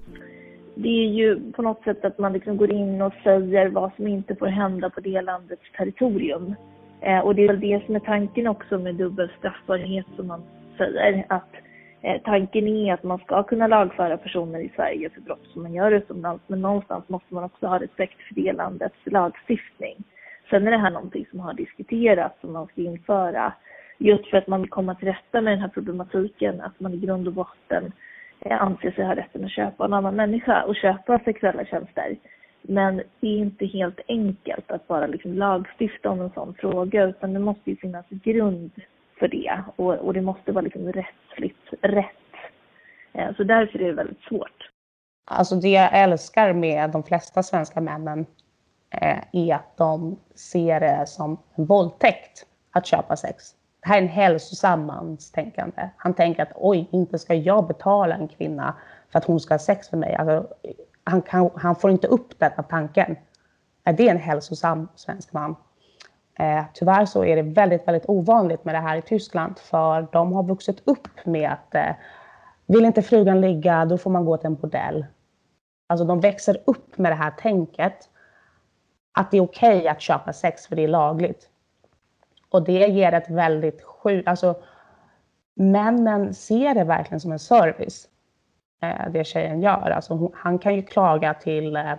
det 0.76 0.90
är 0.90 1.10
ju 1.10 1.52
på 1.52 1.62
något 1.62 1.84
sätt 1.84 2.06
att 2.06 2.20
man 2.20 2.34
liksom 2.34 2.58
går 2.58 2.72
in 2.72 3.02
och 3.02 3.14
säger 3.24 3.70
vad 3.70 3.92
som 3.96 4.08
inte 4.08 4.36
får 4.36 4.48
hända 4.48 4.90
på 4.90 5.00
det 5.00 5.22
landets 5.22 5.72
territorium. 5.78 6.56
Eh, 7.04 7.20
och 7.20 7.36
det 7.36 7.44
är 7.44 7.48
väl 7.48 7.60
det 7.60 7.86
som 7.86 7.96
är 7.96 8.00
tanken 8.00 8.48
också 8.48 8.78
med 8.78 8.96
dubbel 8.96 9.30
straffbarhet 9.38 10.06
som 10.16 10.28
man 10.28 10.44
säger. 10.78 11.26
Att 11.30 11.54
eh, 12.02 12.22
tanken 12.22 12.68
är 12.68 12.94
att 12.94 13.04
man 13.04 13.20
ska 13.20 13.44
kunna 13.44 13.68
lagföra 13.68 14.18
personer 14.18 14.60
i 14.60 14.72
Sverige 14.76 15.10
för 15.10 15.22
brott 15.22 15.48
som 15.54 15.64
man 15.64 15.74
gör 15.74 15.92
utomlands. 15.92 16.44
Men 16.48 16.62
någonstans 16.62 17.10
måste 17.10 17.34
man 17.34 17.44
också 17.44 17.68
ha 17.68 17.80
respekt 17.80 18.22
för 18.22 18.36
det 18.36 18.54
landets 18.54 18.96
lagstiftning. 19.06 20.04
Sen 20.50 20.68
är 20.68 20.72
det 20.72 20.78
här 20.78 20.92
någonting 20.92 21.26
som 21.30 21.40
har 21.40 21.54
diskuterats 21.54 22.42
som 22.42 22.54
man 22.54 22.68
ska 22.68 22.82
införa. 22.82 23.54
Just 23.98 24.30
för 24.30 24.38
att 24.38 24.48
man 24.48 24.62
vill 24.62 24.70
komma 24.70 24.96
till 24.96 25.08
rätta 25.08 25.42
med 25.42 25.54
den 25.54 25.62
här 25.62 25.70
problematiken. 25.74 26.62
Att 26.62 26.80
man 26.80 26.94
i 26.94 26.98
grund 26.98 27.28
och 27.28 27.34
botten 27.34 27.92
eh, 28.40 28.62
anser 28.62 28.92
sig 28.92 29.06
ha 29.06 29.16
rätten 29.16 29.46
att 29.46 29.52
köpa 29.52 29.86
en 29.86 29.94
annan 29.94 30.16
människa 30.16 30.64
och 30.64 30.76
köpa 30.76 31.20
sexuella 31.20 31.66
tjänster. 31.66 32.18
Men 32.64 32.96
det 33.20 33.28
är 33.28 33.38
inte 33.38 33.66
helt 33.66 34.00
enkelt 34.08 34.72
att 34.72 34.88
bara 34.88 35.08
liksom 35.08 35.34
lagstifta 35.34 36.10
om 36.10 36.22
en 36.22 36.30
sån 36.30 36.54
fråga 36.54 37.04
utan 37.04 37.34
det 37.34 37.40
måste 37.40 37.70
ju 37.70 37.78
finnas 37.78 38.06
grund 38.10 38.72
för 39.20 39.28
det 39.28 39.64
och, 39.76 39.94
och 39.94 40.14
det 40.14 40.22
måste 40.22 40.52
vara 40.52 40.64
liksom 40.64 40.92
rättsligt 40.92 41.74
rätt. 41.82 42.08
Eh, 43.14 43.36
så 43.36 43.44
därför 43.44 43.80
är 43.80 43.88
det 43.88 43.94
väldigt 43.94 44.22
svårt. 44.22 44.70
Alltså 45.26 45.56
det 45.56 45.70
jag 45.70 45.90
älskar 45.94 46.54
med 46.54 46.90
de 46.90 47.04
flesta 47.04 47.44
svenska 47.44 47.82
männen 47.82 48.26
eh, 48.90 49.20
är 49.32 49.56
att 49.56 49.78
de 49.78 50.20
ser 50.36 50.80
det 50.80 51.08
som 51.08 51.38
en 51.56 51.66
våldtäkt 51.66 52.46
att 52.72 52.86
köpa 52.86 53.16
sex 53.16 53.56
det 53.84 53.90
här 53.90 53.98
är 53.98 54.02
en 54.02 54.08
hälsosam 54.08 54.86
manstänkande. 54.86 55.90
Han 55.98 56.14
tänker 56.14 56.44
att 56.44 56.52
oj, 56.56 56.88
inte 56.92 57.20
ska 57.20 57.34
jag 57.34 57.68
betala 57.68 58.16
en 58.16 58.28
kvinna 58.28 58.76
för 59.12 59.20
att 59.20 59.26
hon 59.26 59.40
ska 59.40 59.54
ha 59.54 59.60
sex 59.60 59.92
med 59.92 60.00
mig. 60.00 60.16
Alltså, 60.16 60.48
han, 61.04 61.22
kan, 61.22 61.50
han 61.56 61.76
får 61.76 61.92
inte 61.92 62.08
upp 62.08 62.40
den 62.40 62.52
tanken. 62.70 63.16
Är 63.84 63.94
det 63.94 64.10
en 64.10 64.18
hälsosam 64.18 64.88
svensk 64.96 65.34
man? 65.34 65.56
Eh, 66.40 66.64
tyvärr 66.74 67.06
så 67.06 67.26
är 67.26 67.36
det 67.36 67.42
väldigt, 67.42 67.88
väldigt 67.88 68.10
ovanligt 68.10 68.66
med 68.66 68.76
det 68.76 68.80
här 68.80 68.98
i 68.98 69.02
Tyskland, 69.02 69.60
för 69.60 70.08
de 70.12 70.34
har 70.34 70.44
vuxit 70.44 70.82
upp 70.86 71.26
med 71.26 71.52
att 71.52 71.76
eh, 71.76 71.96
vill 72.66 72.86
inte 72.86 73.02
frugan 73.02 73.42
ligga, 73.42 73.86
då 73.86 73.98
får 73.98 74.10
man 74.10 74.26
gå 74.26 74.38
till 74.38 74.48
en 74.48 74.56
bordell. 74.56 75.06
Alltså 75.88 76.06
de 76.06 76.20
växer 76.20 76.58
upp 76.66 76.98
med 76.98 77.12
det 77.12 77.16
här 77.16 77.32
tänket 77.32 78.10
att 79.12 79.32
det 79.32 79.38
är 79.38 79.42
okej 79.42 79.78
okay 79.78 79.88
att 79.88 80.02
köpa 80.02 80.34
sex 80.34 80.68
för 80.68 80.76
det 80.76 80.84
är 80.84 80.88
lagligt. 80.88 81.50
Och 82.50 82.64
det 82.64 82.88
ger 82.88 83.12
ett 83.12 83.30
väldigt 83.30 83.84
sjukt, 83.84 84.28
alltså 84.28 84.56
männen 85.56 86.34
ser 86.34 86.76
det 86.76 86.84
verkligen 86.84 87.20
som 87.20 87.32
en 87.32 87.40
service, 87.40 88.08
Eh, 88.84 89.12
det 89.12 89.24
tjejen 89.24 89.62
gör. 89.62 89.90
Alltså 89.90 90.14
hon, 90.14 90.32
han 90.36 90.60
kan 90.60 90.76
ju 90.76 90.82
klaga 90.82 91.34
till 91.34 91.76
eh, 91.76 91.94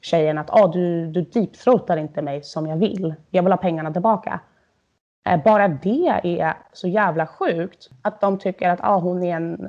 tjejen 0.00 0.38
att 0.38 0.50
ah, 0.50 0.66
du, 0.66 1.06
du 1.06 1.22
deepthroatar 1.22 1.96
inte 1.96 2.22
mig 2.22 2.42
som 2.42 2.66
jag 2.66 2.76
vill, 2.76 3.14
jag 3.30 3.42
vill 3.42 3.52
ha 3.52 3.56
pengarna 3.56 3.92
tillbaka. 3.92 4.40
Eh, 5.28 5.42
bara 5.42 5.68
det 5.68 6.20
är 6.22 6.54
så 6.72 6.88
jävla 6.88 7.26
sjukt 7.26 7.90
att 8.02 8.20
de 8.20 8.38
tycker 8.38 8.68
att 8.68 8.80
ah, 8.82 8.98
hon 8.98 9.22
är 9.22 9.36
en, 9.36 9.68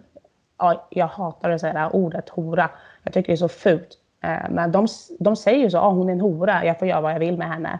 ah, 0.57 0.73
jag 0.89 1.07
hatar 1.07 1.49
att 1.49 1.61
säga 1.61 1.73
det 1.73 1.79
här 1.79 1.95
ordet 1.95 2.29
hora, 2.29 2.69
jag 3.03 3.13
tycker 3.13 3.27
det 3.27 3.35
är 3.35 3.37
så 3.37 3.49
fult. 3.49 3.97
Eh, 4.23 4.49
men 4.49 4.71
de, 4.71 4.87
de 5.19 5.35
säger 5.35 5.63
ju 5.63 5.69
så, 5.69 5.77
ah, 5.77 5.89
hon 5.89 6.09
är 6.09 6.13
en 6.13 6.21
hora, 6.21 6.65
jag 6.65 6.79
får 6.79 6.87
göra 6.87 7.01
vad 7.01 7.13
jag 7.13 7.19
vill 7.19 7.37
med 7.37 7.47
henne. 7.47 7.79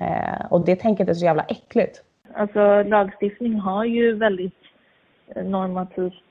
Eh, 0.00 0.46
och 0.50 0.64
det 0.64 0.76
tänket 0.76 1.08
är 1.08 1.14
så 1.14 1.24
jävla 1.24 1.42
äckligt. 1.42 2.02
Alltså 2.34 2.82
lagstiftning 2.82 3.60
har 3.60 3.84
ju 3.84 4.14
väldigt 4.14 4.54
normativt 5.36 6.29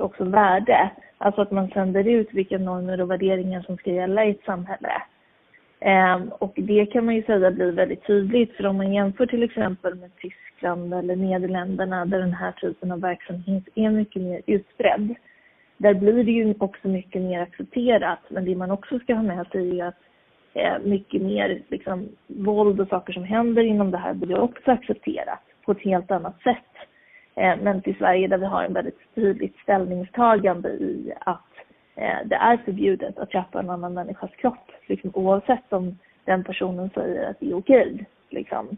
också 0.00 0.24
värde. 0.24 0.90
Alltså 1.18 1.40
att 1.40 1.50
man 1.50 1.68
sänder 1.68 2.08
ut 2.08 2.28
vilka 2.32 2.58
normer 2.58 3.00
och 3.00 3.10
värderingar 3.10 3.62
som 3.62 3.76
ska 3.76 3.90
gälla 3.90 4.24
i 4.24 4.30
ett 4.30 4.44
samhälle. 4.44 5.02
Ehm, 5.80 6.28
och 6.28 6.52
det 6.56 6.86
kan 6.86 7.04
man 7.04 7.14
ju 7.14 7.22
säga 7.22 7.50
blir 7.50 7.72
väldigt 7.72 8.06
tydligt 8.06 8.56
för 8.56 8.66
om 8.66 8.76
man 8.76 8.92
jämför 8.92 9.26
till 9.26 9.42
exempel 9.42 9.94
med 9.94 10.10
Tyskland 10.16 10.94
eller 10.94 11.16
Nederländerna 11.16 12.04
där 12.04 12.18
den 12.18 12.34
här 12.34 12.52
typen 12.52 12.92
av 12.92 13.00
verksamhet 13.00 13.64
är 13.74 13.90
mycket 13.90 14.22
mer 14.22 14.42
utbredd. 14.46 15.14
Där 15.76 15.94
blir 15.94 16.24
det 16.24 16.32
ju 16.32 16.54
också 16.58 16.88
mycket 16.88 17.22
mer 17.22 17.40
accepterat 17.40 18.20
men 18.28 18.44
det 18.44 18.56
man 18.56 18.70
också 18.70 18.98
ska 18.98 19.14
ha 19.14 19.22
med 19.22 19.46
sig 19.46 19.80
är 19.80 19.86
att 19.86 20.00
eh, 20.54 20.78
mycket 20.84 21.22
mer 21.22 21.62
liksom, 21.68 22.08
våld 22.26 22.80
och 22.80 22.88
saker 22.88 23.12
som 23.12 23.24
händer 23.24 23.62
inom 23.62 23.90
det 23.90 23.98
här 23.98 24.14
blir 24.14 24.40
också 24.40 24.70
accepterat 24.70 25.42
på 25.64 25.72
ett 25.72 25.84
helt 25.84 26.10
annat 26.10 26.42
sätt. 26.42 26.89
Eh, 27.40 27.56
men 27.62 27.82
till 27.82 27.96
Sverige 27.96 28.28
där 28.28 28.38
vi 28.38 28.46
har 28.46 28.64
en 28.64 28.72
väldigt 28.72 29.14
tydligt 29.14 29.56
ställningstagande 29.56 30.68
i 30.68 31.12
att 31.20 31.52
eh, 31.96 32.18
det 32.24 32.34
är 32.34 32.56
förbjudet 32.56 33.18
att 33.18 33.32
köpa 33.32 33.60
en 33.60 33.70
annan 33.70 33.94
människas 33.94 34.30
kropp, 34.36 34.72
liksom, 34.86 35.10
oavsett 35.14 35.72
om 35.72 35.98
den 36.24 36.44
personen 36.44 36.90
säger 36.94 37.30
att 37.30 37.40
det 37.40 37.50
är 37.50 37.56
okej. 37.56 38.06
Liksom. 38.30 38.76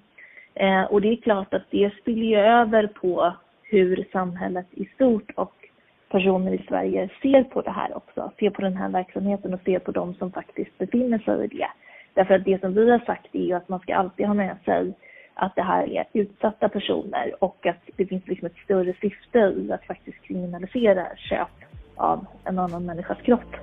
Eh, 0.54 0.82
och 0.82 1.00
det 1.00 1.08
är 1.08 1.16
klart 1.16 1.54
att 1.54 1.70
det 1.70 1.92
spiller 2.00 2.26
ju 2.26 2.36
över 2.36 2.86
på 2.86 3.32
hur 3.62 4.06
samhället 4.12 4.66
i 4.70 4.84
stort 4.84 5.30
och 5.34 5.54
personer 6.08 6.52
i 6.52 6.64
Sverige 6.68 7.08
ser 7.22 7.44
på 7.44 7.62
det 7.62 7.70
här 7.70 7.96
också, 7.96 8.32
ser 8.38 8.50
på 8.50 8.62
den 8.62 8.76
här 8.76 8.88
verksamheten 8.88 9.54
och 9.54 9.60
ser 9.64 9.78
på 9.78 9.92
de 9.92 10.14
som 10.14 10.32
faktiskt 10.32 10.78
befinner 10.78 11.18
sig 11.18 11.44
i 11.44 11.46
det. 11.46 11.68
Därför 12.14 12.34
att 12.34 12.44
det 12.44 12.60
som 12.60 12.74
vi 12.74 12.90
har 12.90 12.98
sagt 12.98 13.34
är 13.34 13.44
ju 13.44 13.52
att 13.52 13.68
man 13.68 13.80
ska 13.80 13.94
alltid 13.94 14.26
ha 14.26 14.34
med 14.34 14.56
sig 14.64 14.94
att 15.34 15.56
det 15.56 15.62
här 15.62 15.88
är 15.88 16.04
utsatta 16.12 16.68
personer 16.68 17.34
och 17.44 17.66
att 17.66 17.96
det 17.96 18.06
finns 18.06 18.26
liksom 18.26 18.46
ett 18.46 18.56
större 18.64 18.94
syfte 19.00 19.38
i 19.38 19.72
att 19.72 19.84
faktiskt 19.84 20.22
kriminalisera 20.22 21.06
köp 21.16 21.48
av 21.96 22.26
en 22.44 22.58
annan 22.58 22.86
människas 22.86 23.18
kropp. 23.18 23.56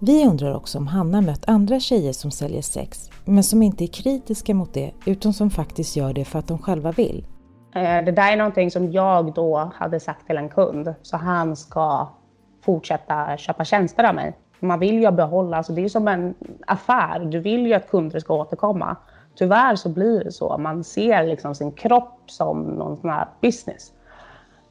Vi 0.00 0.26
undrar 0.26 0.54
också 0.54 0.78
om 0.78 0.86
Hanna 0.86 1.20
mött 1.20 1.48
andra 1.48 1.80
tjejer 1.80 2.12
som 2.12 2.30
säljer 2.30 2.62
sex, 2.62 3.10
men 3.24 3.42
som 3.44 3.62
inte 3.62 3.84
är 3.84 3.88
kritiska 3.88 4.54
mot 4.54 4.74
det, 4.74 4.92
utan 5.06 5.32
som 5.32 5.50
faktiskt 5.50 5.96
gör 5.96 6.12
det 6.12 6.24
för 6.24 6.38
att 6.38 6.48
de 6.48 6.58
själva 6.58 6.92
vill. 6.92 7.26
Eh, 7.74 8.04
det 8.04 8.12
där 8.12 8.32
är 8.32 8.36
någonting 8.36 8.70
som 8.70 8.92
jag 8.92 9.34
då 9.34 9.72
hade 9.74 10.00
sagt 10.00 10.26
till 10.26 10.36
en 10.36 10.48
kund, 10.48 10.94
så 11.02 11.16
han 11.16 11.56
ska 11.56 12.08
fortsätta 12.64 13.36
köpa 13.36 13.64
tjänster 13.64 14.04
av 14.04 14.14
mig. 14.14 14.36
Man 14.60 14.78
vill 14.78 15.02
ju 15.02 15.10
behålla, 15.10 15.56
alltså 15.56 15.72
det 15.72 15.84
är 15.84 15.88
som 15.88 16.08
en 16.08 16.34
affär, 16.66 17.20
du 17.20 17.38
vill 17.38 17.66
ju 17.66 17.74
att 17.74 17.90
kunder 17.90 18.20
ska 18.20 18.34
återkomma. 18.34 18.96
Tyvärr 19.34 19.76
så 19.76 19.88
blir 19.88 20.24
det 20.24 20.32
så, 20.32 20.58
man 20.58 20.84
ser 20.84 21.26
liksom 21.26 21.54
sin 21.54 21.72
kropp 21.72 22.20
som 22.26 22.62
någon 22.62 22.96
sån 22.96 23.10
här 23.10 23.26
business. 23.40 23.92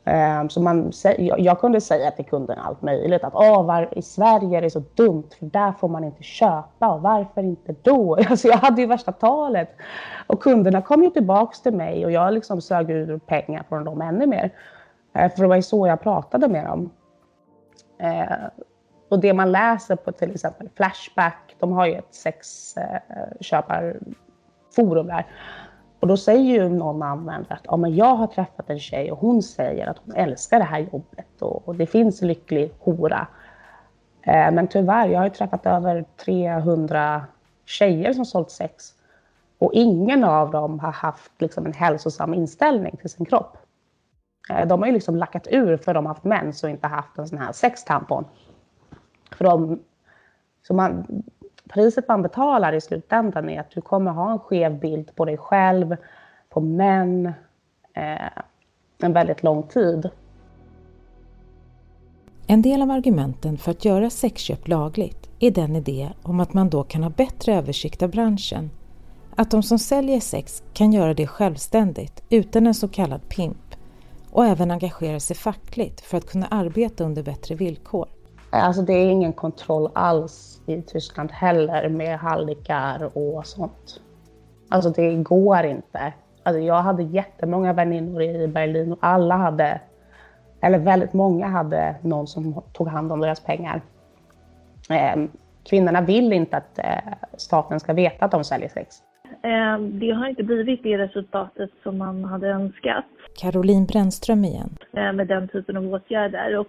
Ehm, 0.05 0.49
så 0.49 0.61
man, 0.61 0.91
jag 1.17 1.59
kunde 1.59 1.81
säga 1.81 2.11
till 2.11 2.25
kunden 2.25 2.59
allt 2.59 2.81
möjligt. 2.81 3.23
Att 3.23 3.33
oh, 3.33 3.65
var, 3.65 3.97
i 3.97 4.01
Sverige 4.01 4.57
är 4.57 4.61
det 4.61 4.69
så 4.69 4.83
dumt 4.93 5.29
för 5.39 5.45
där 5.45 5.71
får 5.71 5.87
man 5.87 6.03
inte 6.03 6.23
köpa. 6.23 6.87
Och 6.87 7.01
varför 7.01 7.43
inte 7.43 7.75
då? 7.81 8.15
Alltså 8.29 8.47
jag 8.47 8.57
hade 8.57 8.81
ju 8.81 8.87
värsta 8.87 9.11
talet. 9.11 9.69
Och 10.27 10.41
kunderna 10.41 10.81
kom 10.81 11.03
ju 11.03 11.09
tillbaks 11.09 11.61
till 11.61 11.73
mig 11.73 12.05
och 12.05 12.11
jag 12.11 12.33
liksom 12.33 12.61
sög 12.61 12.89
ur 12.89 13.17
pengar 13.17 13.63
från 13.69 13.83
dem 13.83 14.01
ännu 14.01 14.25
mer. 14.25 14.51
Ehm, 15.13 15.29
för 15.29 15.41
det 15.41 15.47
var 15.47 15.55
ju 15.55 15.61
så 15.61 15.87
jag 15.87 16.01
pratade 16.01 16.47
med 16.47 16.65
dem. 16.65 16.89
Ehm, 17.99 18.27
och 19.09 19.19
det 19.19 19.33
man 19.33 19.51
läser 19.51 19.95
på 19.95 20.11
till 20.11 20.31
exempel 20.31 20.69
Flashback, 20.75 21.55
de 21.59 21.71
har 21.71 21.85
ju 21.85 21.93
ett 21.93 22.15
sexköpar... 22.15 23.83
Eh, 23.83 24.13
forum 24.75 25.07
där. 25.07 25.25
Och 25.99 26.07
då 26.07 26.17
säger 26.17 26.53
ju 26.53 26.69
någon 26.69 27.03
användare 27.03 27.53
att 27.53 27.61
ja, 27.63 27.77
men 27.77 27.95
jag 27.95 28.15
har 28.15 28.27
träffat 28.27 28.69
en 28.69 28.79
tjej 28.79 29.11
och 29.11 29.17
hon 29.17 29.43
säger 29.43 29.87
att 29.87 29.97
hon 30.05 30.15
älskar 30.15 30.59
det 30.59 30.65
här 30.65 30.79
jobbet 30.79 31.41
och, 31.41 31.67
och 31.67 31.75
det 31.75 31.85
finns 31.85 32.21
lycklig 32.21 32.71
hora. 32.79 33.27
Eh, 34.21 34.51
men 34.51 34.67
tyvärr, 34.67 35.07
jag 35.07 35.19
har 35.19 35.25
ju 35.25 35.29
träffat 35.29 35.65
över 35.65 36.05
300 36.25 37.25
tjejer 37.65 38.13
som 38.13 38.25
sålt 38.25 38.51
sex 38.51 38.93
och 39.57 39.73
ingen 39.73 40.23
av 40.23 40.51
dem 40.51 40.79
har 40.79 40.91
haft 40.91 41.31
liksom, 41.41 41.65
en 41.65 41.73
hälsosam 41.73 42.33
inställning 42.33 42.97
till 42.97 43.09
sin 43.09 43.25
kropp. 43.25 43.57
Eh, 44.49 44.67
de 44.67 44.81
har 44.81 44.87
ju 44.87 44.93
liksom 44.93 45.15
lackat 45.15 45.47
ur 45.51 45.77
för 45.77 45.93
de 45.93 46.05
har 46.05 46.13
haft 46.13 46.23
mens 46.23 46.63
och 46.63 46.69
inte 46.69 46.87
haft 46.87 47.17
en 47.17 47.27
sån 47.27 47.37
här 47.37 47.51
sextampon. 47.51 48.25
För 49.31 49.45
de, 49.45 49.79
så 50.67 50.73
man, 50.73 51.23
priset 51.69 52.07
man 52.07 52.21
betalar 52.21 52.73
i 52.73 52.81
slutändan 52.81 53.49
är 53.49 53.59
att 53.59 53.71
du 53.71 53.81
kommer 53.81 54.11
ha 54.11 54.31
en 54.31 54.39
skev 54.39 54.79
bild 54.79 55.15
på 55.15 55.25
dig 55.25 55.37
själv, 55.37 55.95
på 56.49 56.61
män, 56.61 57.25
eh, 57.93 58.43
en 59.01 59.13
väldigt 59.13 59.43
lång 59.43 59.63
tid. 59.63 60.09
En 62.47 62.61
del 62.61 62.81
av 62.81 62.91
argumenten 62.91 63.57
för 63.57 63.71
att 63.71 63.85
göra 63.85 64.09
sexköp 64.09 64.67
lagligt 64.67 65.29
är 65.39 65.51
den 65.51 65.75
idé 65.75 66.09
om 66.23 66.39
att 66.39 66.53
man 66.53 66.69
då 66.69 66.83
kan 66.83 67.03
ha 67.03 67.09
bättre 67.09 67.55
översikt 67.55 68.03
av 68.03 68.09
branschen. 68.09 68.69
Att 69.35 69.51
de 69.51 69.63
som 69.63 69.79
säljer 69.79 70.19
sex 70.19 70.63
kan 70.73 70.93
göra 70.93 71.13
det 71.13 71.27
självständigt 71.27 72.23
utan 72.29 72.67
en 72.67 72.73
så 72.73 72.87
kallad 72.87 73.29
pimp 73.29 73.75
och 74.31 74.45
även 74.45 74.71
engagera 74.71 75.19
sig 75.19 75.35
fackligt 75.35 76.01
för 76.01 76.17
att 76.17 76.31
kunna 76.31 76.47
arbeta 76.47 77.03
under 77.03 77.23
bättre 77.23 77.55
villkor. 77.55 78.07
Alltså 78.55 78.81
det 78.81 78.93
är 78.93 79.09
ingen 79.09 79.33
kontroll 79.33 79.89
alls 79.95 80.61
i 80.67 80.81
Tyskland 80.81 81.31
heller 81.31 81.89
med 81.89 82.19
hallickar 82.19 83.17
och 83.17 83.47
sånt. 83.47 84.01
Alltså 84.69 84.89
det 84.89 85.15
går 85.15 85.63
inte. 85.63 86.13
Alltså 86.43 86.59
jag 86.61 86.81
hade 86.81 87.03
jättemånga 87.03 87.73
väninnor 87.73 88.21
i 88.21 88.47
Berlin 88.47 88.91
och 88.91 88.97
alla 89.01 89.35
hade, 89.35 89.81
eller 90.61 90.79
väldigt 90.79 91.13
många 91.13 91.47
hade 91.47 91.95
någon 92.01 92.27
som 92.27 92.61
tog 92.73 92.87
hand 92.87 93.11
om 93.11 93.19
deras 93.19 93.39
pengar. 93.39 93.81
Eh, 94.89 95.23
kvinnorna 95.69 96.01
vill 96.01 96.33
inte 96.33 96.57
att 96.57 96.79
eh, 96.79 97.13
staten 97.37 97.79
ska 97.79 97.93
veta 97.93 98.25
att 98.25 98.31
de 98.31 98.43
säljer 98.43 98.69
sex. 98.69 98.95
Eh, 99.43 99.79
det 99.79 100.11
har 100.11 100.27
inte 100.27 100.43
blivit 100.43 100.83
det 100.83 100.97
resultatet 100.97 101.69
som 101.83 101.97
man 101.97 102.25
hade 102.25 102.47
önskat. 102.47 103.05
Caroline 103.39 103.85
Brännström 103.85 104.45
igen. 104.45 104.77
Eh, 104.93 105.13
med 105.13 105.27
den 105.27 105.47
typen 105.47 105.77
av 105.77 105.93
åtgärder. 105.93 106.57
Och 106.57 106.67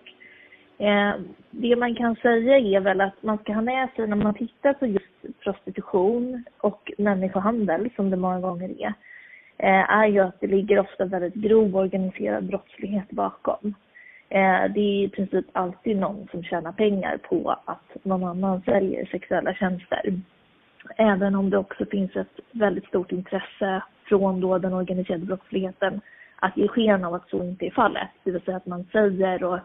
Eh, 0.85 1.15
det 1.51 1.77
man 1.77 1.95
kan 1.95 2.17
säga 2.17 2.59
är 2.59 2.81
väl 2.81 3.01
att 3.01 3.23
man 3.23 3.39
ska 3.39 3.53
ha 3.53 3.63
med 3.63 3.89
sig 3.97 4.07
när 4.07 4.17
man 4.17 4.35
tittar 4.35 4.73
på 4.73 4.87
just 4.87 5.41
prostitution 5.41 6.45
och 6.59 6.93
människohandel, 6.99 7.91
som 7.97 8.11
det 8.11 8.17
många 8.17 8.41
gånger 8.41 8.71
är, 8.81 8.95
eh, 9.59 9.91
är 9.91 10.07
ju 10.07 10.21
att 10.21 10.41
det 10.41 10.47
ligger 10.47 10.79
ofta 10.79 11.05
väldigt 11.05 11.35
grov 11.35 11.77
organiserad 11.77 12.45
brottslighet 12.45 13.11
bakom. 13.11 13.75
Eh, 14.29 14.65
det 14.75 14.81
är 14.81 15.05
i 15.05 15.09
princip 15.09 15.47
alltid 15.53 15.97
någon 15.97 16.29
som 16.31 16.43
tjänar 16.43 16.73
pengar 16.73 17.17
på 17.17 17.57
att 17.65 18.05
någon 18.05 18.25
annan 18.25 18.63
säljer 18.63 19.07
sexuella 19.07 19.55
tjänster. 19.55 20.21
Även 20.97 21.35
om 21.35 21.51
det 21.51 21.59
också 21.59 21.85
finns 21.87 22.17
ett 22.17 22.41
väldigt 22.53 22.87
stort 22.87 23.13
intresse 23.13 23.83
från 24.05 24.41
då 24.41 24.59
den 24.59 24.73
organiserade 24.73 25.27
brottsligheten 25.27 26.01
att 26.37 26.57
ge 26.57 26.69
sken 26.69 27.05
av 27.05 27.15
att 27.15 27.29
så 27.29 27.45
inte 27.45 27.67
är 27.67 27.71
fallet. 27.71 28.09
Det 28.25 28.31
vill 28.31 28.43
säga 28.43 28.57
att 28.57 28.67
man 28.67 28.85
säger 28.93 29.45
och 29.45 29.59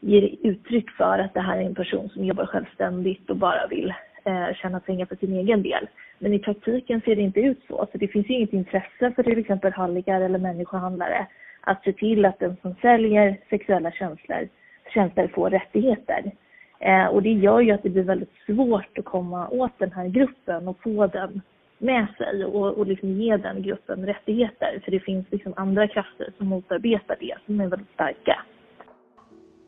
ger 0.00 0.36
uttryck 0.42 0.90
för 0.90 1.18
att 1.18 1.34
det 1.34 1.40
här 1.40 1.56
är 1.56 1.62
en 1.62 1.74
person 1.74 2.08
som 2.08 2.24
jobbar 2.24 2.46
självständigt 2.46 3.30
och 3.30 3.36
bara 3.36 3.66
vill 3.66 3.94
eh, 4.24 4.54
tjäna 4.54 4.80
pengar 4.80 5.06
för 5.06 5.16
sin 5.16 5.32
egen 5.32 5.62
del. 5.62 5.88
Men 6.18 6.34
i 6.34 6.38
praktiken 6.38 7.00
ser 7.00 7.16
det 7.16 7.22
inte 7.22 7.40
ut 7.40 7.64
så. 7.68 7.86
Så 7.92 7.98
det 7.98 8.08
finns 8.08 8.30
ju 8.30 8.34
inget 8.34 8.52
intresse 8.52 9.12
för 9.16 9.22
till 9.22 9.38
exempel 9.38 9.72
halligar 9.72 10.20
eller 10.20 10.38
människohandlare 10.38 11.26
att 11.60 11.84
se 11.84 11.92
till 11.92 12.24
att 12.24 12.38
den 12.38 12.56
som 12.62 12.74
säljer 12.82 13.36
sexuella 13.50 13.90
tjänster, 13.90 14.48
tjänster 14.94 15.28
får 15.28 15.50
rättigheter. 15.50 16.32
Eh, 16.78 17.06
och 17.06 17.22
det 17.22 17.32
gör 17.32 17.60
ju 17.60 17.72
att 17.72 17.82
det 17.82 17.90
blir 17.90 18.02
väldigt 18.02 18.34
svårt 18.46 18.98
att 18.98 19.04
komma 19.04 19.48
åt 19.48 19.78
den 19.78 19.92
här 19.92 20.08
gruppen 20.08 20.68
och 20.68 20.82
få 20.82 21.06
den 21.06 21.42
med 21.78 22.06
sig 22.18 22.44
och, 22.44 22.78
och 22.78 22.86
liksom 22.86 23.08
ge 23.08 23.36
den 23.36 23.62
gruppen 23.62 24.06
rättigheter. 24.06 24.80
För 24.84 24.90
det 24.90 25.00
finns 25.00 25.26
liksom 25.30 25.54
andra 25.56 25.88
krafter 25.88 26.32
som 26.38 26.46
motarbetar 26.46 27.16
det, 27.20 27.34
som 27.46 27.60
är 27.60 27.66
väldigt 27.66 27.92
starka. 27.94 28.42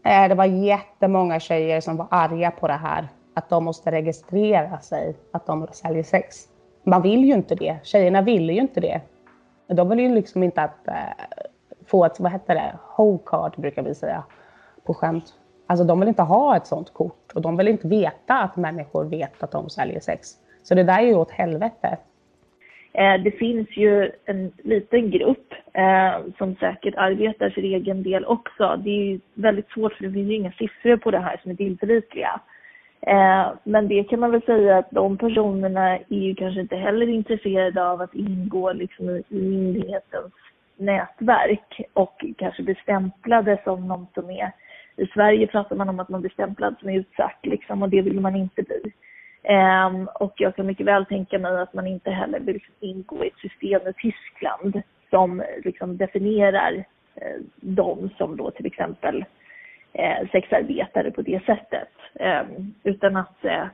Eh, 0.08 0.28
det 0.28 0.34
var 0.34 0.44
jättemånga 0.44 1.40
tjejer 1.40 1.80
som 1.80 1.96
var 1.96 2.06
arga 2.10 2.50
på 2.50 2.68
det 2.68 2.74
här. 2.74 3.08
Att 3.34 3.48
de 3.48 3.64
måste 3.64 3.90
registrera 3.90 4.78
sig, 4.80 5.16
att 5.32 5.46
de 5.46 5.66
säljer 5.72 6.02
sex. 6.02 6.36
Man 6.84 7.02
vill 7.02 7.24
ju 7.24 7.34
inte 7.34 7.54
det. 7.54 7.78
Tjejerna 7.82 8.22
ville 8.22 8.52
ju 8.52 8.60
inte 8.60 8.80
det. 8.80 9.00
De 9.66 9.88
vill 9.88 10.00
ju 10.00 10.14
liksom 10.14 10.42
inte 10.42 10.62
att, 10.62 10.88
eh, 10.88 10.94
få 11.86 12.04
ett, 12.04 12.20
vad 12.20 12.32
heter 12.32 12.54
det, 12.54 12.78
ho-card 12.96 13.60
brukar 13.60 13.82
vi 13.82 13.94
säga 13.94 14.24
på 14.84 14.94
skämt. 14.94 15.24
Alltså 15.66 15.84
de 15.84 16.00
vill 16.00 16.08
inte 16.08 16.22
ha 16.22 16.56
ett 16.56 16.66
sånt 16.66 16.92
kort 16.92 17.32
och 17.34 17.42
de 17.42 17.56
vill 17.56 17.68
inte 17.68 17.88
veta 17.88 18.34
att 18.34 18.56
människor 18.56 19.04
vet 19.04 19.42
att 19.42 19.50
de 19.50 19.70
säljer 19.70 20.00
sex. 20.00 20.28
Så 20.62 20.74
det 20.74 20.82
där 20.82 20.98
är 20.98 21.06
ju 21.06 21.14
åt 21.14 21.30
helvete. 21.30 21.98
Eh, 22.92 23.22
det 23.22 23.30
finns 23.30 23.76
ju 23.76 24.10
en 24.24 24.52
liten 24.62 25.10
grupp 25.10 25.54
eh, 25.72 26.32
som 26.38 26.56
säkert 26.60 26.94
arbetar 26.96 27.50
för 27.50 27.62
egen 27.62 28.02
del 28.02 28.24
också. 28.24 28.80
Det 28.84 28.90
är 28.90 29.04
ju 29.04 29.20
väldigt 29.34 29.70
svårt 29.70 29.92
för 29.92 30.04
det 30.04 30.12
finns 30.12 30.30
ju 30.30 30.34
inga 30.34 30.52
siffror 30.52 30.96
på 30.96 31.10
det 31.10 31.18
här 31.18 31.40
som 31.42 31.50
är 31.50 31.54
tillförlitliga. 31.54 32.40
Eh, 33.00 33.48
men 33.64 33.88
det 33.88 34.04
kan 34.04 34.20
man 34.20 34.30
väl 34.30 34.42
säga 34.42 34.78
att 34.78 34.90
de 34.90 35.18
personerna 35.18 35.96
är 35.96 36.04
ju 36.08 36.34
kanske 36.34 36.60
inte 36.60 36.76
heller 36.76 37.08
intresserade 37.08 37.88
av 37.88 38.00
att 38.00 38.14
ingå 38.14 38.72
liksom 38.72 39.10
i 39.10 39.22
myndighetens 39.30 40.32
nätverk 40.76 41.80
och 41.92 42.24
kanske 42.38 42.62
bli 42.62 42.74
stämplade 42.74 43.60
som 43.64 43.88
någon 43.88 44.06
som 44.14 44.30
är... 44.30 44.52
I 44.96 45.06
Sverige 45.06 45.46
pratar 45.46 45.76
man 45.76 45.88
om 45.88 46.00
att 46.00 46.08
man 46.08 46.20
blir 46.20 46.30
stämplad 46.30 46.74
som 46.80 46.88
är 46.88 46.98
utsatt 46.98 47.38
liksom 47.42 47.82
och 47.82 47.88
det 47.88 48.02
vill 48.02 48.20
man 48.20 48.36
inte 48.36 48.62
bli. 48.62 48.92
Um, 49.48 50.08
och 50.14 50.34
jag 50.36 50.56
kan 50.56 50.66
mycket 50.66 50.86
väl 50.86 51.06
tänka 51.06 51.38
mig 51.38 51.60
att 51.60 51.74
man 51.74 51.86
inte 51.86 52.10
heller 52.10 52.40
vill 52.40 52.60
ingå 52.80 53.24
i 53.24 53.28
ett 53.28 53.38
system 53.38 53.80
i 53.88 53.92
Tyskland 53.92 54.82
som 55.10 55.42
liksom 55.64 55.96
definierar 55.96 56.76
uh, 56.76 57.42
dem 57.56 58.10
som 58.18 58.36
då 58.36 58.50
till 58.50 58.66
exempel 58.66 59.24
uh, 59.98 60.28
sexarbetare 60.32 61.10
på 61.10 61.22
det 61.22 61.44
sättet. 61.44 61.88
Um, 62.12 62.74
utan 62.82 63.16
att 63.16 63.44
uh, 63.44 63.64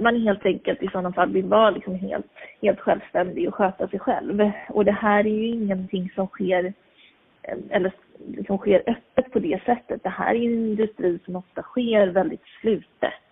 man 0.00 0.22
helt 0.22 0.46
enkelt 0.46 0.82
i 0.82 0.88
sådana 0.88 1.12
fall 1.12 1.32
vill 1.32 1.44
vara 1.44 1.70
liksom 1.70 1.94
helt, 1.94 2.32
helt 2.62 2.80
självständig 2.80 3.48
och 3.48 3.54
sköta 3.54 3.88
sig 3.88 3.98
själv. 3.98 4.50
Och 4.68 4.84
det 4.84 4.92
här 4.92 5.26
är 5.26 5.30
ju 5.30 5.46
ingenting 5.46 6.10
som 6.14 6.26
sker 6.26 6.72
eller 7.70 7.92
som 8.46 8.58
sker 8.58 8.82
öppet 8.86 9.32
på 9.32 9.38
det 9.38 9.62
sättet. 9.64 10.02
Det 10.02 10.08
här 10.08 10.34
är 10.34 10.38
en 10.38 10.68
industri 10.68 11.18
som 11.24 11.36
ofta 11.36 11.62
sker 11.62 12.06
väldigt 12.06 12.44
slutet. 12.60 13.25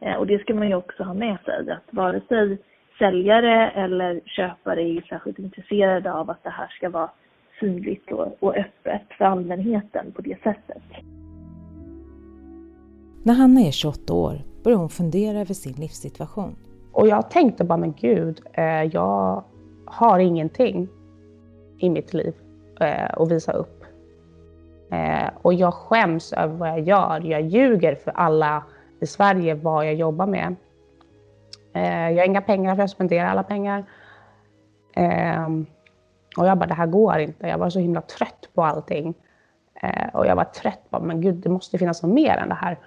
Eh, 0.00 0.14
och 0.14 0.26
det 0.26 0.38
ska 0.38 0.54
man 0.54 0.68
ju 0.68 0.74
också 0.74 1.02
ha 1.02 1.14
med 1.14 1.38
sig, 1.44 1.70
att 1.70 1.94
vare 1.94 2.20
sig 2.28 2.58
säljare 2.98 3.70
eller 3.70 4.20
köpare 4.24 4.82
är 4.82 5.00
särskilt 5.00 5.38
intresserade 5.38 6.12
av 6.12 6.30
att 6.30 6.44
det 6.44 6.50
här 6.50 6.68
ska 6.68 6.88
vara 6.88 7.10
synligt 7.60 8.12
och, 8.40 8.56
öppet 8.56 9.02
för 9.18 9.24
allmänheten 9.24 10.12
på 10.12 10.22
det 10.22 10.42
sättet. 10.42 10.82
När 13.22 13.34
Hanna 13.34 13.60
är 13.60 13.70
28 13.70 14.14
år 14.14 14.38
börjar 14.64 14.78
hon 14.78 14.88
fundera 14.88 15.40
över 15.40 15.54
sin 15.54 15.72
livssituation. 15.72 16.56
Och 16.92 17.08
jag 17.08 17.30
tänkte 17.30 17.64
bara, 17.64 17.78
men 17.78 17.92
gud, 17.92 18.40
eh, 18.52 18.82
jag 18.82 19.44
har 19.86 20.18
ingenting 20.18 20.88
i 21.78 21.90
mitt 21.90 22.14
liv 22.14 22.34
eh, 22.80 23.10
att 23.10 23.32
visa 23.32 23.52
upp. 23.52 23.76
Och 25.42 25.54
jag 25.54 25.74
skäms 25.74 26.32
över 26.32 26.54
vad 26.54 26.68
jag 26.68 26.80
gör. 26.80 27.20
Jag 27.24 27.42
ljuger 27.42 27.94
för 27.94 28.10
alla 28.10 28.64
i 29.00 29.06
Sverige 29.06 29.54
vad 29.54 29.86
jag 29.86 29.94
jobbar 29.94 30.26
med. 30.26 30.56
Eh, 31.72 32.10
jag 32.10 32.18
har 32.18 32.26
inga 32.26 32.40
pengar 32.40 32.74
för 32.74 32.82
jag 32.82 32.90
spenderar 32.90 33.28
alla 33.28 33.42
pengar. 33.42 33.84
Eh, 34.92 35.48
och 36.36 36.46
jag 36.46 36.58
bara, 36.58 36.66
det 36.66 36.74
här 36.74 36.86
går 36.86 37.18
inte. 37.18 37.46
Jag 37.46 37.58
var 37.58 37.70
så 37.70 37.78
himla 37.78 38.00
trött 38.00 38.48
på 38.54 38.64
allting. 38.64 39.14
Eh, 39.82 40.08
och 40.12 40.26
jag 40.26 40.36
var 40.36 40.44
trött 40.44 40.90
på, 40.90 41.00
men 41.00 41.20
gud, 41.20 41.34
det 41.34 41.48
måste 41.48 41.78
finnas 41.78 42.02
något 42.02 42.12
mer 42.12 42.36
än 42.36 42.48
det 42.48 42.54
här. 42.54 42.78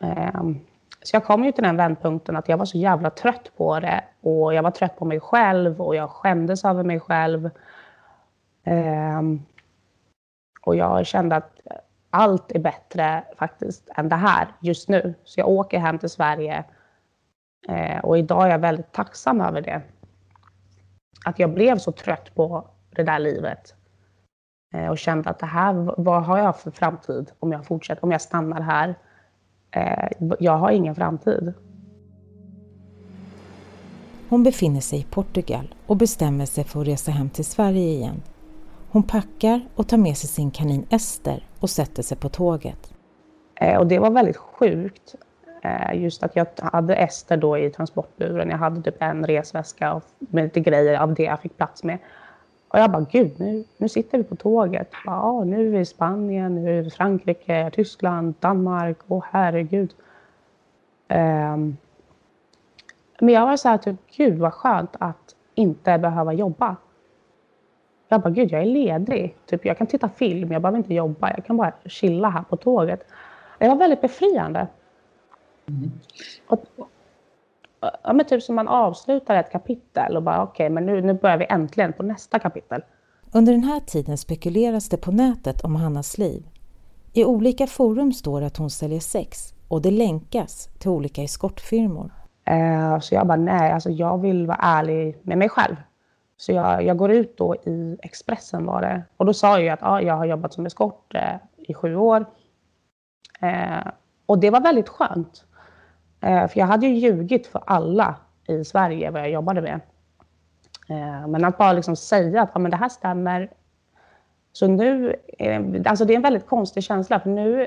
Ehm, 0.00 0.60
så 1.02 1.16
jag 1.16 1.24
kom 1.24 1.44
ju 1.44 1.52
till 1.52 1.64
den 1.64 1.76
vändpunkten 1.76 2.36
att 2.36 2.48
jag 2.48 2.56
var 2.56 2.64
så 2.64 2.78
jävla 2.78 3.10
trött 3.10 3.50
på 3.56 3.80
det. 3.80 4.04
Och 4.20 4.54
jag 4.54 4.62
var 4.62 4.70
trött 4.70 4.96
på 4.96 5.04
mig 5.04 5.20
själv 5.20 5.82
och 5.82 5.96
jag 5.96 6.10
skämdes 6.10 6.64
över 6.64 6.84
mig 6.84 7.00
själv. 7.00 7.50
Ehm, 8.64 9.42
och 10.60 10.76
jag 10.76 11.06
kände 11.06 11.36
att 11.36 11.60
allt 12.14 12.52
är 12.52 12.58
bättre 12.58 13.24
faktiskt 13.38 13.88
än 13.96 14.08
det 14.08 14.16
här 14.16 14.48
just 14.60 14.88
nu. 14.88 15.14
Så 15.24 15.40
jag 15.40 15.48
åker 15.48 15.78
hem 15.78 15.98
till 15.98 16.10
Sverige 16.10 16.64
eh, 17.68 17.98
och 17.98 18.18
idag 18.18 18.46
är 18.46 18.50
jag 18.50 18.58
väldigt 18.58 18.92
tacksam 18.92 19.40
över 19.40 19.60
det. 19.60 19.82
Att 21.24 21.38
jag 21.38 21.54
blev 21.54 21.78
så 21.78 21.92
trött 21.92 22.34
på 22.34 22.68
det 22.90 23.02
där 23.02 23.18
livet 23.18 23.74
eh, 24.74 24.88
och 24.88 24.98
kände 24.98 25.30
att 25.30 25.38
det 25.38 25.46
här, 25.46 25.94
vad 25.96 26.24
har 26.24 26.38
jag 26.38 26.60
för 26.60 26.70
framtid 26.70 27.30
om 27.38 27.52
jag 27.52 27.66
fortsätter, 27.66 28.04
om 28.04 28.12
jag 28.12 28.20
stannar 28.20 28.60
här? 28.60 28.94
Eh, 29.70 30.08
jag 30.38 30.58
har 30.58 30.70
ingen 30.70 30.94
framtid. 30.94 31.54
Hon 34.28 34.42
befinner 34.42 34.80
sig 34.80 34.98
i 34.98 35.04
Portugal 35.04 35.74
och 35.86 35.96
bestämmer 35.96 36.46
sig 36.46 36.64
för 36.64 36.80
att 36.80 36.86
resa 36.86 37.10
hem 37.10 37.30
till 37.30 37.44
Sverige 37.44 37.88
igen 37.88 38.22
hon 38.94 39.02
packar 39.02 39.60
och 39.74 39.88
tar 39.88 39.96
med 39.96 40.16
sig 40.16 40.28
sin 40.28 40.50
kanin 40.50 40.86
Ester 40.90 41.46
och 41.60 41.70
sätter 41.70 42.02
sig 42.02 42.16
på 42.16 42.28
tåget. 42.28 42.94
Eh, 43.54 43.78
och 43.78 43.86
det 43.86 43.98
var 43.98 44.10
väldigt 44.10 44.36
sjukt. 44.36 45.14
Eh, 45.62 46.02
just 46.02 46.22
att 46.22 46.36
jag 46.36 46.46
hade 46.56 46.94
Ester 46.94 47.36
då 47.36 47.58
i 47.58 47.70
transportburen. 47.70 48.50
Jag 48.50 48.58
hade 48.58 48.82
typ 48.82 49.02
en 49.02 49.26
resväska 49.26 50.00
med 50.18 50.44
lite 50.44 50.60
grejer 50.60 50.98
av 51.00 51.14
det 51.14 51.22
jag 51.22 51.40
fick 51.40 51.56
plats 51.56 51.84
med. 51.84 51.98
Och 52.68 52.78
jag 52.78 52.90
bara, 52.90 53.06
gud, 53.10 53.40
nu, 53.40 53.64
nu 53.76 53.88
sitter 53.88 54.18
vi 54.18 54.24
på 54.24 54.36
tåget. 54.36 54.90
Bara, 55.06 55.20
ah, 55.20 55.44
nu 55.44 55.66
är 55.66 55.70
vi 55.70 55.78
i 55.78 55.84
Spanien, 55.84 56.54
nu 56.54 56.78
är 56.78 56.82
vi 56.82 56.88
i 56.88 56.90
Frankrike, 56.90 57.70
Tyskland, 57.74 58.34
Danmark. 58.40 58.98
Åh 59.08 59.18
oh, 59.18 59.24
herregud. 59.30 59.94
Um, 61.08 61.76
men 63.20 63.34
jag 63.34 63.46
var 63.46 63.56
så 63.56 63.68
här, 63.68 63.78
typ, 63.78 63.96
gud 64.16 64.38
vad 64.38 64.54
skönt 64.54 64.96
att 64.98 65.34
inte 65.54 65.98
behöva 65.98 66.32
jobba. 66.32 66.76
Jag 68.14 68.22
bara, 68.22 68.30
gud 68.30 68.52
jag 68.52 68.62
är 68.62 68.66
ledig. 68.66 69.36
Typ, 69.46 69.64
jag 69.64 69.78
kan 69.78 69.86
titta 69.86 70.08
film, 70.08 70.52
jag 70.52 70.62
behöver 70.62 70.78
inte 70.78 70.94
jobba. 70.94 71.30
Jag 71.36 71.46
kan 71.46 71.56
bara 71.56 71.72
chilla 71.86 72.28
här 72.28 72.42
på 72.42 72.56
tåget. 72.56 73.06
Det 73.58 73.68
var 73.68 73.76
väldigt 73.76 74.00
befriande. 74.00 74.66
Mm. 75.68 75.90
Och, 76.46 76.64
ja, 78.02 78.12
men 78.12 78.26
typ 78.26 78.42
som 78.42 78.54
man 78.54 78.68
avslutar 78.68 79.36
ett 79.36 79.52
kapitel 79.52 80.16
och 80.16 80.22
bara 80.22 80.42
okej, 80.42 80.66
okay, 80.66 80.74
men 80.74 80.86
nu, 80.86 81.02
nu 81.02 81.14
börjar 81.14 81.36
vi 81.36 81.46
äntligen 81.48 81.92
på 81.92 82.02
nästa 82.02 82.38
kapitel. 82.38 82.82
Under 83.32 83.52
den 83.52 83.64
här 83.64 83.80
tiden 83.80 84.18
spekuleras 84.18 84.88
det 84.88 84.96
på 84.96 85.12
nätet 85.12 85.64
om 85.64 85.76
Hannas 85.76 86.18
liv. 86.18 86.46
I 87.12 87.24
olika 87.24 87.66
forum 87.66 88.12
står 88.12 88.40
det 88.40 88.46
att 88.46 88.56
hon 88.56 88.70
säljer 88.70 89.00
sex 89.00 89.54
och 89.68 89.82
det 89.82 89.90
länkas 89.90 90.68
till 90.78 90.90
olika 90.90 91.22
eskortfirmor. 91.22 92.12
Eh, 92.44 93.00
så 93.00 93.14
jag 93.14 93.26
bara, 93.26 93.36
nej, 93.36 93.72
alltså 93.72 93.90
jag 93.90 94.18
vill 94.18 94.46
vara 94.46 94.58
ärlig 94.60 95.18
med 95.22 95.38
mig 95.38 95.48
själv. 95.48 95.76
Så 96.36 96.52
jag, 96.52 96.82
jag, 96.82 96.96
går 96.96 97.10
ut 97.10 97.38
då 97.38 97.54
i 97.54 97.96
Expressen 98.02 98.66
var 98.66 98.80
det. 98.80 99.02
Och 99.16 99.26
då 99.26 99.34
sa 99.34 99.60
jag 99.60 99.72
att 99.72 99.82
ah, 99.82 100.00
jag 100.00 100.14
har 100.14 100.24
jobbat 100.24 100.52
som 100.52 100.66
eskort 100.66 101.14
eh, 101.14 101.36
i 101.56 101.74
sju 101.74 101.96
år. 101.96 102.26
Eh, 103.40 103.86
och 104.26 104.38
det 104.38 104.50
var 104.50 104.60
väldigt 104.60 104.88
skönt. 104.88 105.44
Eh, 106.20 106.48
för 106.48 106.60
jag 106.60 106.66
hade 106.66 106.86
ju 106.86 106.94
ljugit 106.94 107.46
för 107.46 107.62
alla 107.66 108.16
i 108.48 108.64
Sverige 108.64 109.10
vad 109.10 109.22
jag 109.22 109.30
jobbade 109.30 109.62
med. 109.62 109.80
Eh, 110.88 111.28
men 111.28 111.44
att 111.44 111.58
bara 111.58 111.72
liksom 111.72 111.96
säga 111.96 112.42
att 112.42 112.56
ah, 112.56 112.58
men 112.58 112.70
det 112.70 112.76
här 112.76 112.88
stämmer. 112.88 113.50
Så 114.52 114.66
nu, 114.66 115.16
eh, 115.38 115.62
alltså 115.86 116.04
det 116.04 116.12
är 116.12 116.16
en 116.16 116.22
väldigt 116.22 116.46
konstig 116.46 116.82
känsla. 116.82 117.20
För 117.20 117.30
nu 117.30 117.66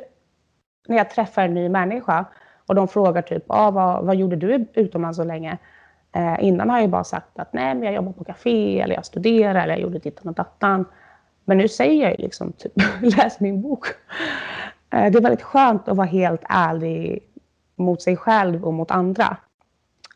när 0.87 0.97
jag 0.97 1.09
träffar 1.09 1.41
en 1.41 1.53
ny 1.53 1.69
människa 1.69 2.25
och 2.67 2.75
de 2.75 2.87
frågar 2.87 3.21
typ, 3.21 3.43
ah, 3.47 3.71
vad, 3.71 4.05
vad 4.05 4.15
gjorde 4.15 4.35
du 4.35 4.67
utomlands 4.73 5.17
så 5.17 5.23
länge? 5.23 5.57
Eh, 6.17 6.35
innan 6.39 6.69
har 6.69 6.79
jag 6.79 6.89
bara 6.89 7.03
sagt 7.03 7.39
att 7.39 7.53
nej, 7.53 7.75
men 7.75 7.83
jag 7.83 7.93
jobbar 7.93 8.11
på 8.11 8.23
café 8.23 8.81
eller 8.81 8.95
jag 8.95 9.05
studerar 9.05 9.63
eller 9.63 9.73
jag 9.73 9.81
gjorde 9.81 9.99
dittan 9.99 10.27
och 10.27 10.33
dattan. 10.33 10.85
Men 11.45 11.57
nu 11.57 11.67
säger 11.67 12.03
jag 12.03 12.11
ju 12.11 12.17
liksom 12.17 12.51
typ, 12.51 12.71
läs 13.01 13.39
min 13.39 13.61
bok. 13.61 13.87
Eh, 14.93 15.11
det 15.11 15.17
är 15.17 15.21
väldigt 15.21 15.41
skönt 15.41 15.87
att 15.87 15.97
vara 15.97 16.07
helt 16.07 16.41
ärlig 16.49 17.23
mot 17.75 18.01
sig 18.01 18.17
själv 18.17 18.65
och 18.65 18.73
mot 18.73 18.91
andra. 18.91 19.37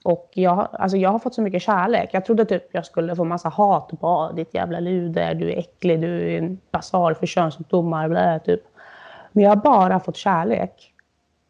Och 0.03 0.29
jag, 0.33 0.67
alltså 0.73 0.97
jag 0.97 1.09
har 1.09 1.19
fått 1.19 1.35
så 1.35 1.41
mycket 1.41 1.61
kärlek. 1.61 2.09
Jag 2.13 2.25
trodde 2.25 2.45
typ 2.45 2.63
jag 2.71 2.85
skulle 2.85 3.15
få 3.15 3.23
massa 3.23 3.49
hat. 3.49 3.91
Bara, 3.91 4.31
ditt 4.31 4.53
jävla 4.53 4.79
luder, 4.79 5.33
du 5.33 5.51
är 5.51 5.57
äcklig, 5.57 6.01
du 6.01 6.33
är 6.33 6.37
en 6.37 6.59
basar 6.71 7.13
för 7.13 7.25
könssjukdomar. 7.25 8.09
Blä, 8.09 8.39
typ. 8.39 8.61
Men 9.31 9.43
jag 9.43 9.51
har 9.51 9.55
bara 9.55 9.99
fått 9.99 10.17
kärlek. 10.17 10.93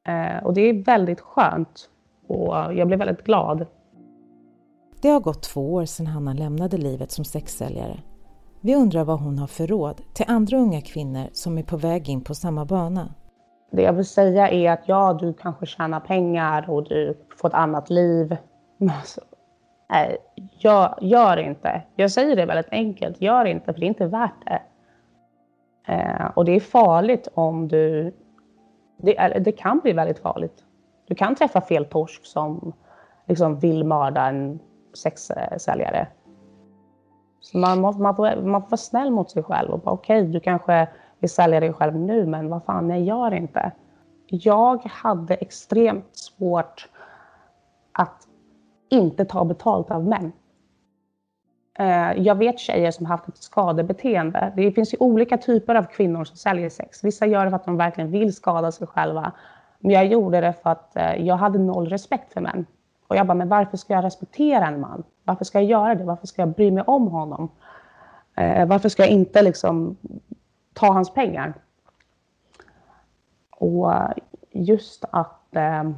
Eh, 0.04 0.44
och 0.44 0.54
det 0.54 0.62
är 0.62 0.84
väldigt 0.84 1.22
skönt. 1.22 1.90
Och 2.28 2.56
jag 2.74 2.88
blev 2.88 3.00
väldigt 3.00 3.24
glad 3.24 3.66
det 5.02 5.10
har 5.10 5.20
gått 5.20 5.44
två 5.44 5.74
år 5.74 5.86
sedan 5.86 6.08
Hanna 6.08 6.34
lämnade 6.34 6.78
livet 6.78 7.12
som 7.12 7.26
sexsäljare. 7.26 8.00
Vi 8.62 8.76
undrar 8.76 9.04
vad 9.04 9.20
hon 9.20 9.40
har 9.40 9.48
för 9.48 9.68
råd 9.68 10.02
till 10.14 10.26
andra 10.28 10.58
unga 10.58 10.82
kvinnor 10.82 11.28
som 11.34 11.58
är 11.58 11.64
på 11.64 11.78
väg 11.78 12.10
in 12.10 12.22
på 12.22 12.36
samma 12.36 12.66
bana. 12.66 13.14
Det 13.72 13.82
jag 13.82 13.94
vill 13.94 14.06
säga 14.06 14.50
är 14.50 14.72
att 14.72 14.84
ja, 14.86 15.14
du 15.14 15.34
kanske 15.34 15.66
tjänar 15.66 16.00
pengar 16.00 16.70
och 16.70 16.84
du 16.84 17.18
får 17.38 17.48
ett 17.48 17.54
annat 17.54 17.90
liv. 17.90 18.38
Men 18.78 18.90
alltså, 18.90 19.22
nej, 19.90 20.18
gör, 20.60 20.98
gör 21.02 21.38
inte. 21.38 21.82
Jag 21.96 22.12
säger 22.12 22.36
det 22.36 22.46
väldigt 22.46 22.72
enkelt. 22.72 23.22
Gör 23.22 23.46
inte, 23.46 23.74
för 23.74 23.80
det 23.80 23.86
är 23.86 23.88
inte 23.88 24.08
värt 24.08 24.46
det. 24.46 24.62
Eh, 25.94 26.26
och 26.36 26.46
det 26.46 26.52
är 26.52 26.60
farligt 26.60 27.28
om 27.34 27.68
du... 27.68 28.14
Det, 28.98 29.40
det 29.40 29.52
kan 29.52 29.80
bli 29.80 29.94
väldigt 29.94 30.20
farligt. 30.20 30.64
Du 31.08 31.16
kan 31.16 31.36
träffa 31.36 31.62
fel 31.62 31.86
torsk 31.86 32.26
som 32.26 32.74
liksom 33.28 33.60
vill 33.60 33.84
mörda 33.84 34.26
en 34.26 34.60
sexsäljare. 34.94 36.08
Så 37.40 37.58
man, 37.58 37.82
måste, 37.82 38.02
man, 38.02 38.16
får, 38.16 38.42
man 38.42 38.62
får 38.62 38.70
vara 38.70 38.78
snäll 38.78 39.12
mot 39.12 39.32
sig 39.32 39.44
själv 39.44 39.72
och 39.72 39.80
bara 39.80 39.92
okej, 39.92 40.22
okay, 40.22 40.32
du 40.32 40.40
kanske 40.40 40.88
vill 41.20 41.30
sälja 41.30 41.60
dig 41.60 41.74
själv 41.74 41.96
nu, 41.96 42.26
men 42.26 42.50
vad 42.50 42.64
fan, 42.64 42.90
jag 42.90 43.02
gör 43.02 43.34
inte. 43.34 43.72
Jag 44.28 44.84
hade 44.86 45.36
extremt 45.36 46.18
svårt 46.18 46.90
att 47.92 48.28
inte 48.90 49.26
ta 49.26 49.46
betalt 49.46 49.92
av 49.92 50.06
män. 50.06 50.32
Eh, 51.80 52.12
jag 52.22 52.36
vet 52.36 52.60
tjejer 52.60 52.92
som 52.92 53.06
haft 53.06 53.28
ett 53.28 53.38
skadebeteende. 53.38 54.54
Det 54.56 54.72
finns 54.72 54.94
ju 54.94 54.98
olika 55.00 55.38
typer 55.38 55.76
av 55.76 55.84
kvinnor 55.84 56.24
som 56.24 56.38
säljer 56.38 56.70
sex. 56.70 57.04
Vissa 57.04 57.26
gör 57.26 57.46
det 57.46 57.50
för 57.52 57.56
att 57.56 57.66
de 57.66 57.78
verkligen 57.78 58.12
vill 58.12 58.34
skada 58.34 58.72
sig 58.72 58.88
själva. 58.88 59.32
Men 59.80 59.92
jag 59.92 60.06
gjorde 60.06 60.42
det 60.42 60.54
för 60.54 60.70
att 60.70 60.96
eh, 60.96 61.16
jag 61.16 61.36
hade 61.36 61.60
noll 61.60 61.90
respekt 61.90 62.34
för 62.34 62.42
män. 62.42 62.66
Och 63.12 63.18
jag 63.18 63.28
bara, 63.28 63.34
men 63.34 63.50
varför 63.50 63.78
ska 63.78 63.94
jag 63.94 64.04
respektera 64.04 64.68
en 64.68 64.80
man? 64.80 65.04
Varför 65.24 65.46
ska 65.46 65.60
jag 65.60 65.70
göra 65.70 65.96
det? 65.96 66.04
Varför 66.04 66.28
ska 66.28 66.42
jag 66.42 66.50
bry 66.50 66.72
mig 66.72 66.84
om 66.88 67.08
honom? 67.08 67.52
Eh, 68.36 68.68
varför 68.68 68.90
ska 68.90 69.04
jag 69.04 69.12
inte 69.12 69.42
liksom 69.42 69.98
ta 70.74 70.92
hans 70.92 71.14
pengar? 71.14 71.54
Och 73.50 73.94
just 74.52 75.06
att 75.12 75.56
eh, 75.56 75.92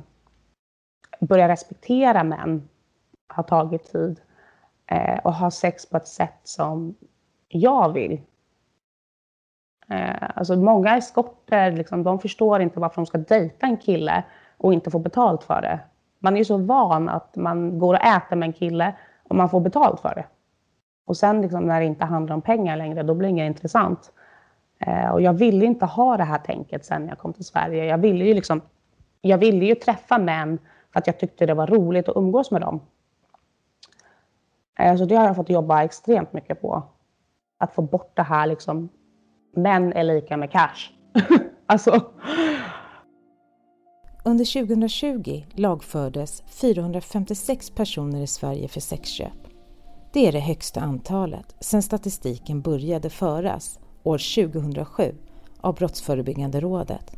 börja 1.19 1.47
respektera 1.47 2.23
män 2.23 2.69
har 3.27 3.43
tagit 3.43 3.91
tid. 3.91 4.21
Eh, 4.85 5.19
och 5.23 5.33
ha 5.33 5.51
sex 5.51 5.89
på 5.89 5.97
ett 5.97 6.07
sätt 6.07 6.39
som 6.43 6.95
jag 7.47 7.93
vill. 7.93 8.21
Eh, 9.89 10.29
alltså 10.35 10.55
många 10.55 10.97
eskorter, 10.97 11.71
liksom, 11.71 12.03
de 12.03 12.19
förstår 12.19 12.61
inte 12.61 12.79
varför 12.79 12.95
de 12.95 13.05
ska 13.05 13.17
dejta 13.17 13.67
en 13.67 13.77
kille 13.77 14.23
och 14.57 14.73
inte 14.73 14.91
få 14.91 14.99
betalt 14.99 15.43
för 15.43 15.61
det. 15.61 15.79
Man 16.23 16.33
är 16.33 16.37
ju 16.37 16.45
så 16.45 16.57
van 16.57 17.09
att 17.09 17.35
man 17.35 17.79
går 17.79 17.93
och 17.93 18.05
äter 18.05 18.35
med 18.35 18.47
en 18.47 18.53
kille 18.53 18.95
och 19.23 19.35
man 19.35 19.49
får 19.49 19.59
betalt 19.59 19.99
för 19.99 20.15
det. 20.15 20.25
Och 21.05 21.17
sen 21.17 21.41
liksom, 21.41 21.63
när 21.65 21.79
det 21.79 21.85
inte 21.85 22.05
handlar 22.05 22.35
om 22.35 22.41
pengar 22.41 22.77
längre, 22.77 23.03
då 23.03 23.13
blir 23.13 23.27
det 23.27 23.31
inget 23.31 23.47
intressant. 23.47 24.11
Eh, 24.79 25.09
och 25.09 25.21
jag 25.21 25.33
ville 25.33 25.65
inte 25.65 25.85
ha 25.85 26.17
det 26.17 26.23
här 26.23 26.37
tänket 26.37 26.85
sen 26.85 27.07
jag 27.07 27.17
kom 27.17 27.33
till 27.33 27.45
Sverige. 27.45 27.85
Jag 27.85 27.97
ville 27.97 28.25
ju, 28.25 28.33
liksom, 28.33 28.61
jag 29.21 29.37
ville 29.37 29.65
ju 29.65 29.75
träffa 29.75 30.17
män 30.17 30.59
för 30.93 30.99
att 30.99 31.07
jag 31.07 31.19
tyckte 31.19 31.45
det 31.45 31.53
var 31.53 31.67
roligt 31.67 32.09
att 32.09 32.17
umgås 32.17 32.51
med 32.51 32.61
dem. 32.61 32.81
Eh, 34.79 34.95
så 34.95 35.05
det 35.05 35.15
har 35.15 35.25
jag 35.25 35.35
fått 35.35 35.49
jobba 35.49 35.83
extremt 35.83 36.33
mycket 36.33 36.61
på. 36.61 36.83
Att 37.57 37.73
få 37.73 37.81
bort 37.81 38.11
det 38.15 38.23
här 38.23 38.47
liksom, 38.47 38.89
män 39.55 39.93
är 39.93 40.03
lika 40.03 40.37
med 40.37 40.51
cash. 40.51 40.91
alltså. 41.65 42.01
Under 44.25 44.45
2020 44.67 45.43
lagfördes 45.55 46.43
456 46.61 47.69
personer 47.69 48.21
i 48.21 48.27
Sverige 48.27 48.67
för 48.67 48.79
sexköp. 48.79 49.39
Det 50.13 50.27
är 50.27 50.31
det 50.31 50.39
högsta 50.39 50.81
antalet 50.81 51.55
sedan 51.59 51.81
statistiken 51.81 52.61
började 52.61 53.09
föras 53.09 53.79
år 54.03 54.45
2007 54.49 55.03
av 55.61 55.75
Brottsförebyggande 55.75 56.59
rådet. 56.59 57.11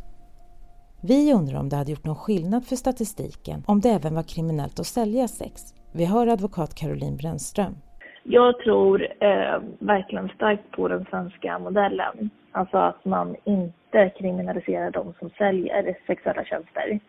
Vi 1.03 1.33
undrar 1.33 1.59
om 1.59 1.69
det 1.69 1.75
hade 1.75 1.91
gjort 1.91 2.05
någon 2.05 2.15
skillnad 2.15 2.65
för 2.65 2.75
statistiken 2.75 3.63
om 3.67 3.79
det 3.81 3.89
även 3.89 4.15
var 4.15 4.23
kriminellt 4.23 4.79
att 4.79 4.85
sälja 4.85 5.27
sex. 5.27 5.61
Vi 5.91 6.05
hör 6.05 6.27
advokat 6.27 6.75
Caroline 6.75 7.17
Brännström. 7.17 7.75
Jag 8.23 8.59
tror 8.59 9.01
eh, 9.23 9.59
verkligen 9.79 10.29
starkt 10.29 10.71
på 10.71 10.87
den 10.87 11.05
svenska 11.09 11.59
modellen. 11.59 12.29
Alltså 12.51 12.77
att 12.77 13.05
man 13.05 13.35
inte 13.43 13.84
kriminalisera 14.09 14.91
de 14.91 15.13
som 15.19 15.29
säljer 15.29 15.95
sexuella 16.07 16.43
tjänster. 16.43 16.99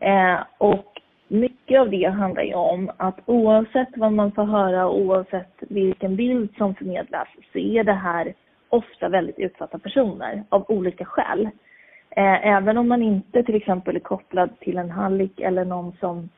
Eh, 0.00 0.40
och 0.58 1.00
mycket 1.28 1.80
av 1.80 1.90
det 1.90 2.04
handlar 2.04 2.42
ju 2.42 2.54
om 2.54 2.90
att 2.96 3.18
oavsett 3.26 3.88
vad 3.96 4.12
man 4.12 4.32
får 4.32 4.44
höra, 4.44 4.88
oavsett 4.88 5.54
vilken 5.60 6.16
bild 6.16 6.54
som 6.56 6.74
förmedlas, 6.74 7.28
så 7.52 7.58
är 7.58 7.84
det 7.84 7.92
här 7.92 8.34
ofta 8.68 9.08
väldigt 9.08 9.38
utsatta 9.38 9.78
personer 9.78 10.44
av 10.48 10.64
olika 10.68 11.04
skäl. 11.04 11.48
Eh, 12.10 12.46
även 12.46 12.78
om 12.78 12.88
man 12.88 13.02
inte 13.02 13.42
till 13.42 13.54
exempel 13.54 13.96
är 13.96 14.00
kopplad 14.00 14.60
till 14.60 14.78
en 14.78 14.90
hallick 14.90 15.40
eller 15.40 15.64
någon 15.64 15.92
som 16.00 16.28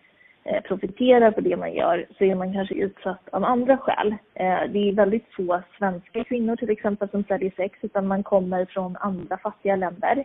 Eh, 0.47 0.61
profiterar 0.61 1.31
på 1.31 1.41
det 1.41 1.57
man 1.57 1.75
gör 1.75 2.07
så 2.19 2.25
är 2.25 2.35
man 2.35 2.53
kanske 2.53 2.75
utsatt 2.75 3.29
av 3.33 3.45
andra 3.45 3.77
skäl. 3.77 4.15
Eh, 4.35 4.61
det 4.69 4.89
är 4.89 4.93
väldigt 4.93 5.35
få 5.37 5.63
svenska 5.79 6.25
kvinnor 6.25 6.57
till 6.57 6.71
exempel 6.71 7.09
som 7.09 7.25
säljer 7.25 7.53
sex 7.57 7.79
utan 7.83 8.07
man 8.07 8.23
kommer 8.23 8.65
från 8.65 8.97
andra 8.97 9.39
fattiga 9.39 9.77
länder 9.77 10.25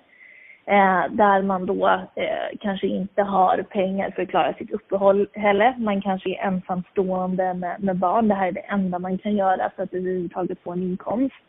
eh, 0.65 1.03
där 1.09 1.41
man 1.41 1.65
då 1.65 2.01
kanske 2.59 2.87
inte 2.87 3.23
har 3.23 3.57
pengar 3.57 4.11
för 4.11 4.21
att 4.21 4.29
klara 4.29 4.53
sitt 4.53 4.71
uppehälle. 4.71 5.75
Man 5.77 6.01
kanske 6.01 6.29
är 6.29 6.47
ensamstående 6.47 7.53
med, 7.79 7.95
barn. 7.95 8.27
Det 8.27 8.35
här 8.35 8.47
är 8.47 8.51
det 8.51 8.59
enda 8.59 8.99
man 8.99 9.17
kan 9.17 9.35
göra 9.35 9.71
för 9.75 9.83
att 9.83 9.93
överhuvudtaget 9.93 10.59
få 10.63 10.71
en 10.71 10.83
inkomst. 10.83 11.45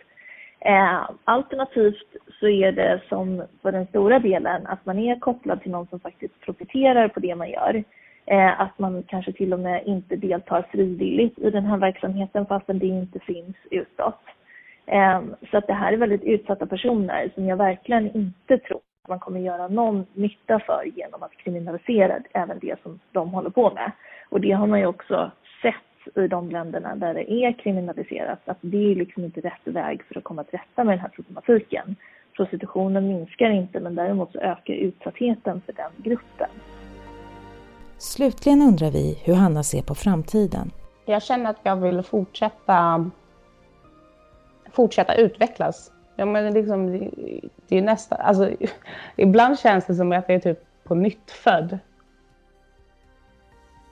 Alternativt 1.25 2.17
så 2.41 2.49
är 2.49 2.73
det 2.73 3.01
som 3.09 3.43
för 3.63 3.73
den 3.73 3.87
stora 3.87 4.19
delen 4.19 4.67
att 4.67 4.87
man 4.87 4.99
är 4.99 5.21
kopplad 5.21 5.63
till 5.63 5.71
någon 5.71 5.87
som 5.87 6.01
faktiskt 6.01 6.41
profiterar 6.41 7.09
på 7.09 7.21
det 7.21 7.35
man 7.35 7.51
gör. 7.51 7.85
Eh, 8.27 8.61
att 8.61 8.79
man 8.79 9.03
kanske 9.03 9.33
till 9.33 9.53
och 9.53 9.61
med 9.61 9.83
inte 9.87 10.17
deltar 10.17 10.67
frivilligt 10.73 11.39
i 11.39 11.51
den 11.51 11.65
här 11.65 11.77
verksamheten 11.77 12.47
fastän 12.47 12.79
det 12.79 12.87
inte 12.87 13.19
finns 13.19 13.57
utåt. 13.71 14.21
Eh, 14.87 15.21
så 15.51 15.59
att 15.59 15.67
det 15.67 15.73
här 15.73 15.93
är 15.93 15.97
väldigt 15.97 16.25
utsatta 16.25 16.67
personer 16.67 17.31
som 17.35 17.47
jag 17.47 17.57
verkligen 17.57 18.17
inte 18.17 18.59
tror 18.59 18.81
att 19.03 19.09
man 19.09 19.19
kommer 19.19 19.41
göra 19.41 19.69
någon 19.69 20.07
nytta 20.15 20.61
för 20.61 20.85
genom 20.95 21.23
att 21.23 21.37
kriminalisera 21.37 22.19
även 22.33 22.59
det 22.59 22.83
som 22.83 23.01
de 23.13 23.31
håller 23.31 23.51
på 23.51 23.71
med. 23.71 23.93
Och 24.29 24.41
det 24.41 24.53
har 24.53 24.67
man 24.67 24.81
ju 24.81 24.87
också 24.87 25.31
sett 25.63 26.17
i 26.17 26.29
de 26.29 26.51
länderna 26.51 26.97
där 26.97 27.15
det 27.15 27.33
är 27.33 27.53
kriminaliserat, 27.53 28.39
att 28.45 28.59
det 28.61 28.93
är 28.93 28.95
liksom 28.95 29.25
inte 29.25 29.41
rätt 29.41 29.65
väg 29.65 30.05
för 30.05 30.19
att 30.19 30.25
komma 30.25 30.45
till 30.45 30.59
rätta 30.59 30.85
med 30.85 30.93
den 30.93 31.01
här 31.01 31.09
problematiken. 31.09 31.97
Prostitutionen 32.37 33.09
minskar 33.09 33.51
inte, 33.51 33.81
men 33.81 33.95
däremot 33.95 34.33
så 34.33 34.39
ökar 34.39 34.75
utsattheten 34.75 35.61
för 35.61 35.73
den 35.73 35.91
gruppen. 35.97 36.49
Slutligen 38.01 38.63
undrar 38.63 38.91
vi 38.91 39.19
hur 39.25 39.35
Hanna 39.35 39.63
ser 39.63 39.83
på 39.83 39.95
framtiden. 39.95 40.71
Jag 41.07 41.23
känner 41.23 41.51
att 41.51 41.57
jag 41.63 41.77
vill 41.77 42.03
fortsätta, 42.03 43.11
fortsätta 44.73 45.15
utvecklas. 45.15 45.93
Ja, 46.17 46.25
men 46.25 46.55
liksom, 46.55 47.11
det 47.69 47.79
är 47.79 47.83
nästa, 47.83 48.17
alltså, 48.17 48.51
ibland 49.17 49.59
känns 49.59 49.87
det 49.87 49.95
som 49.95 50.13
att 50.13 50.25
jag 50.29 50.37
är 50.37 50.41
typ 50.41 50.59
på 50.85 50.95
nytt 50.95 51.31
född. 51.31 51.79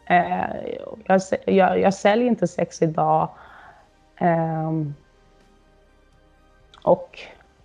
Eh, 0.06 0.56
jag, 1.04 1.20
jag, 1.46 1.80
jag 1.80 1.94
säljer 1.94 2.26
inte 2.26 2.46
sex 2.46 2.82
idag. 2.82 3.28
Ehm, 4.16 4.94
och 6.82 7.18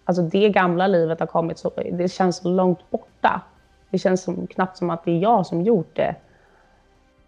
alltså 0.05 0.23
det 0.23 0.49
gamla 0.49 0.87
livet 0.87 1.19
har 1.19 1.27
kommit 1.27 1.57
så, 1.57 1.71
det 1.91 2.11
känns 2.11 2.37
så 2.37 2.49
långt 2.49 2.91
borta. 2.91 3.41
Det 3.89 3.97
känns 3.97 4.23
som, 4.23 4.47
knappt 4.47 4.77
som 4.77 4.89
att 4.89 5.05
det 5.05 5.11
är 5.11 5.19
jag 5.19 5.45
som 5.45 5.61
gjort 5.61 5.95
det. 5.95 6.15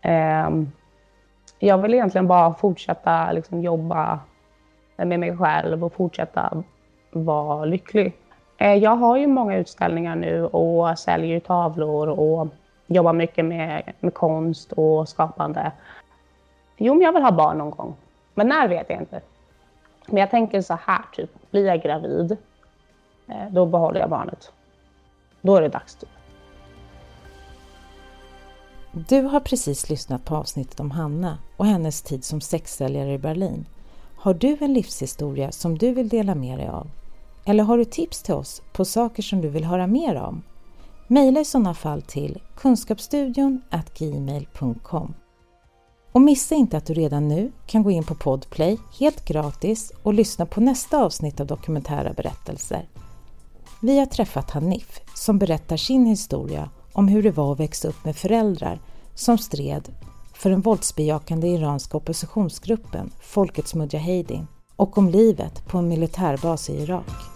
Eh, 0.05 0.49
jag 1.59 1.77
vill 1.77 1.93
egentligen 1.93 2.27
bara 2.27 2.53
fortsätta 2.53 3.31
liksom, 3.31 3.61
jobba 3.61 4.19
med 4.97 5.19
mig 5.19 5.37
själv 5.37 5.83
och 5.83 5.93
fortsätta 5.93 6.63
vara 7.11 7.65
lycklig. 7.65 8.13
Eh, 8.57 8.73
jag 8.73 8.95
har 8.95 9.17
ju 9.17 9.27
många 9.27 9.57
utställningar 9.57 10.15
nu 10.15 10.45
och 10.45 10.99
säljer 10.99 11.39
tavlor 11.39 12.09
och 12.09 12.47
jobbar 12.87 13.13
mycket 13.13 13.45
med, 13.45 13.93
med 13.99 14.13
konst 14.13 14.71
och 14.71 15.09
skapande. 15.09 15.71
Jo, 16.77 16.93
men 16.93 17.01
jag 17.01 17.13
vill 17.13 17.23
ha 17.23 17.31
barn 17.31 17.57
någon 17.57 17.71
gång. 17.71 17.95
Men 18.33 18.47
när 18.47 18.67
vet 18.67 18.89
jag 18.89 18.99
inte. 18.99 19.21
Men 20.07 20.17
jag 20.17 20.31
tänker 20.31 20.61
så 20.61 20.77
här, 20.85 21.01
typ, 21.11 21.51
blir 21.51 21.65
jag 21.67 21.81
gravid, 21.81 22.37
eh, 23.27 23.49
då 23.49 23.65
behåller 23.65 23.99
jag 23.99 24.09
barnet. 24.09 24.51
Då 25.41 25.55
är 25.55 25.61
det 25.61 25.69
dags. 25.69 25.95
Typ. 25.95 26.09
Du 28.97 29.21
har 29.21 29.39
precis 29.39 29.89
lyssnat 29.89 30.25
på 30.25 30.35
avsnittet 30.35 30.79
om 30.79 30.91
Hanna 30.91 31.37
och 31.57 31.65
hennes 31.65 32.01
tid 32.01 32.23
som 32.23 32.41
sexsäljare 32.41 33.13
i 33.13 33.17
Berlin. 33.17 33.65
Har 34.17 34.33
du 34.33 34.57
en 34.61 34.73
livshistoria 34.73 35.51
som 35.51 35.77
du 35.77 35.91
vill 35.91 36.09
dela 36.09 36.35
med 36.35 36.59
dig 36.59 36.67
av? 36.67 36.89
Eller 37.45 37.63
har 37.63 37.77
du 37.77 37.85
tips 37.85 38.23
till 38.23 38.33
oss 38.33 38.61
på 38.73 38.85
saker 38.85 39.23
som 39.23 39.41
du 39.41 39.49
vill 39.49 39.63
höra 39.63 39.87
mer 39.87 40.15
om? 40.15 40.43
Maila 41.07 41.39
i 41.39 41.45
sådana 41.45 41.73
fall 41.73 42.01
till 42.01 42.41
kunskapsstudion 42.57 43.61
gmail.com. 43.97 45.13
Och 46.11 46.21
missa 46.21 46.55
inte 46.55 46.77
att 46.77 46.85
du 46.85 46.93
redan 46.93 47.27
nu 47.27 47.51
kan 47.65 47.83
gå 47.83 47.91
in 47.91 48.03
på 48.03 48.15
Podplay 48.15 48.77
helt 48.99 49.25
gratis 49.25 49.91
och 50.03 50.13
lyssna 50.13 50.45
på 50.45 50.61
nästa 50.61 51.03
avsnitt 51.03 51.39
av 51.39 51.47
Dokumentära 51.47 52.13
berättelser. 52.13 52.89
Vi 53.81 53.99
har 53.99 54.05
träffat 54.05 54.51
Hanif 54.51 55.01
som 55.15 55.39
berättar 55.39 55.77
sin 55.77 56.05
historia 56.05 56.69
om 56.95 57.07
hur 57.07 57.23
det 57.23 57.31
var 57.31 57.51
att 57.51 57.59
växa 57.59 57.87
upp 57.87 58.05
med 58.05 58.15
föräldrar 58.15 58.79
som 59.15 59.37
stred 59.37 59.89
för 60.33 60.49
den 60.49 60.61
våldsbejakande 60.61 61.47
iranska 61.47 61.97
oppositionsgruppen 61.97 63.11
Folkets 63.21 63.75
Mujahedin 63.75 64.47
och 64.75 64.97
om 64.97 65.09
livet 65.09 65.65
på 65.67 65.77
en 65.77 65.87
militärbas 65.87 66.69
i 66.69 66.73
Irak. 66.73 67.34